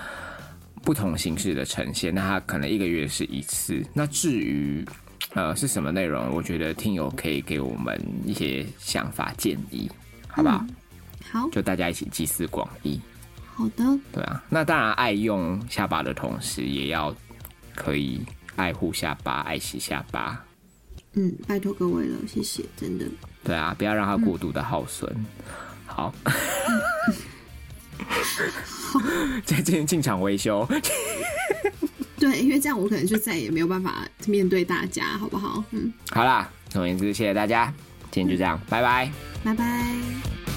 [0.83, 3.85] 不同形式的呈现，那它可能一个月是一次。
[3.93, 4.87] 那至于
[5.35, 9.91] 呃是什么内容，我觉得听友可以给我们一些想法建议，
[10.29, 10.65] 好不好？
[11.31, 13.01] 好，就大家一起集思广益。
[13.59, 17.13] 好的，对啊，那当然爱用下巴的同时，也要
[17.75, 20.41] 可以爱护下巴，爱惜下巴。
[21.15, 23.05] 嗯，拜托各位了，谢谢，真的。
[23.43, 25.13] 对啊，不要让它过度的耗损。
[25.87, 26.15] 好，
[27.99, 29.01] 好，
[29.45, 30.65] 再进进场维修。
[32.17, 35.65] 对，因为这样我可能就再也没有办法面对大家，好不好？
[35.73, 37.75] 嗯，好啦，总而言之，谢谢大家，
[38.13, 39.11] 今天就这样，拜拜，
[39.43, 40.48] 拜拜。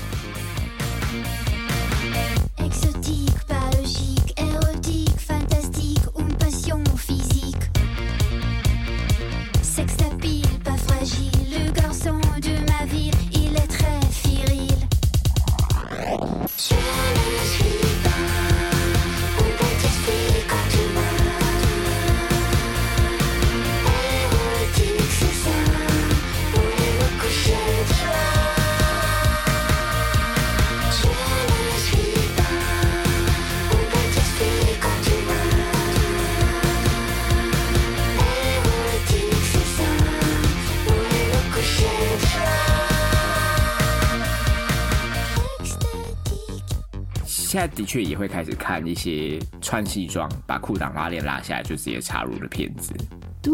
[47.52, 52.93] 现在的确也会开始看一些穿西装把裤裆拉链拉下来就直接插入的片子。
[53.41, 53.52] 对，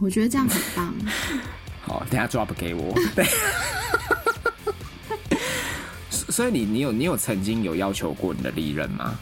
[0.00, 0.94] 我觉得这样很棒。
[1.84, 2.94] 好，等下 drop 给我。
[3.14, 3.26] 对。
[6.08, 9.14] 所以你你有你有曾经有要求过你的利刃吗？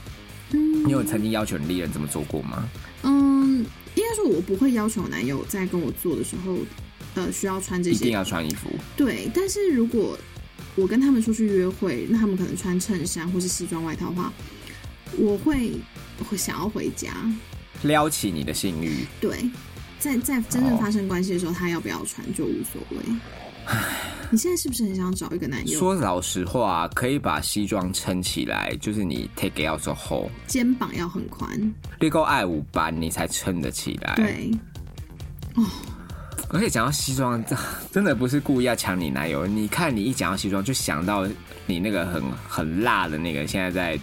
[0.52, 0.86] 嗯。
[0.86, 2.64] 你有曾经要求你利刃这么做过吗？
[3.02, 3.66] 嗯，
[3.96, 6.58] 应该说我不会要求男友在跟我做的时候，
[7.16, 8.70] 呃，需要穿这些，一定要穿衣服。
[8.96, 10.16] 对，但是如果
[10.76, 14.32] 我跟他们出去约会，那他们可能穿衬衫或是西装外套的话，
[15.16, 15.72] 我会
[16.28, 17.12] 会想要回家，
[17.82, 19.06] 撩起你的性欲。
[19.20, 19.48] 对，
[20.00, 22.98] 在在真正发生关系的时候，他要不要穿就无所谓。
[24.30, 25.78] 你现在是不是很想找一个男友？
[25.78, 31.48] 说老实话，可以把西装撑起来，就是你 take it out 之后，肩膀要很宽，
[32.00, 34.14] 你够爱五班，你才撑得起来。
[34.16, 34.50] 对，
[35.54, 35.64] 哦。
[36.54, 37.44] 而且讲到西装，
[37.90, 39.44] 真的不是故意要抢你男友。
[39.44, 41.26] 你看，你一讲到西装，就想到
[41.66, 43.98] 你那个很很辣的那个，现在在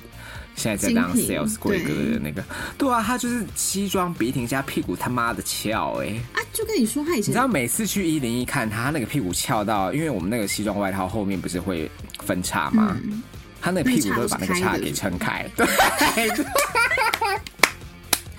[0.56, 2.44] 现在在当 sales 贵哥的那个。
[2.78, 6.08] 对啊，他就是西装笔挺加屁股他妈的翘哎！
[6.34, 11.90] 啊，就跟你说，他以前你知道每次去一零一看他那个屁股翘到，因为我们那个西装外套后面不是会
[12.20, 12.98] 分叉吗？
[13.62, 15.48] 他那个屁股都会把那个叉给撑开。
[15.56, 15.66] 对。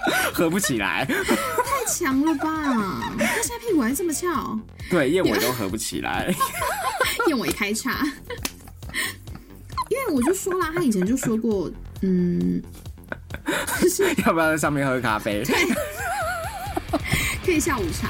[0.32, 3.14] 合不起来，太强了吧！
[3.18, 4.58] 他现在屁股还这么翘，
[4.90, 6.34] 对燕尾都合不起来，
[7.28, 8.02] 燕尾开叉。
[9.88, 12.62] 因为我就说了，他以前就说过，嗯，
[14.26, 15.44] 要不要在上面喝咖啡？
[17.44, 18.08] 可以下午茶。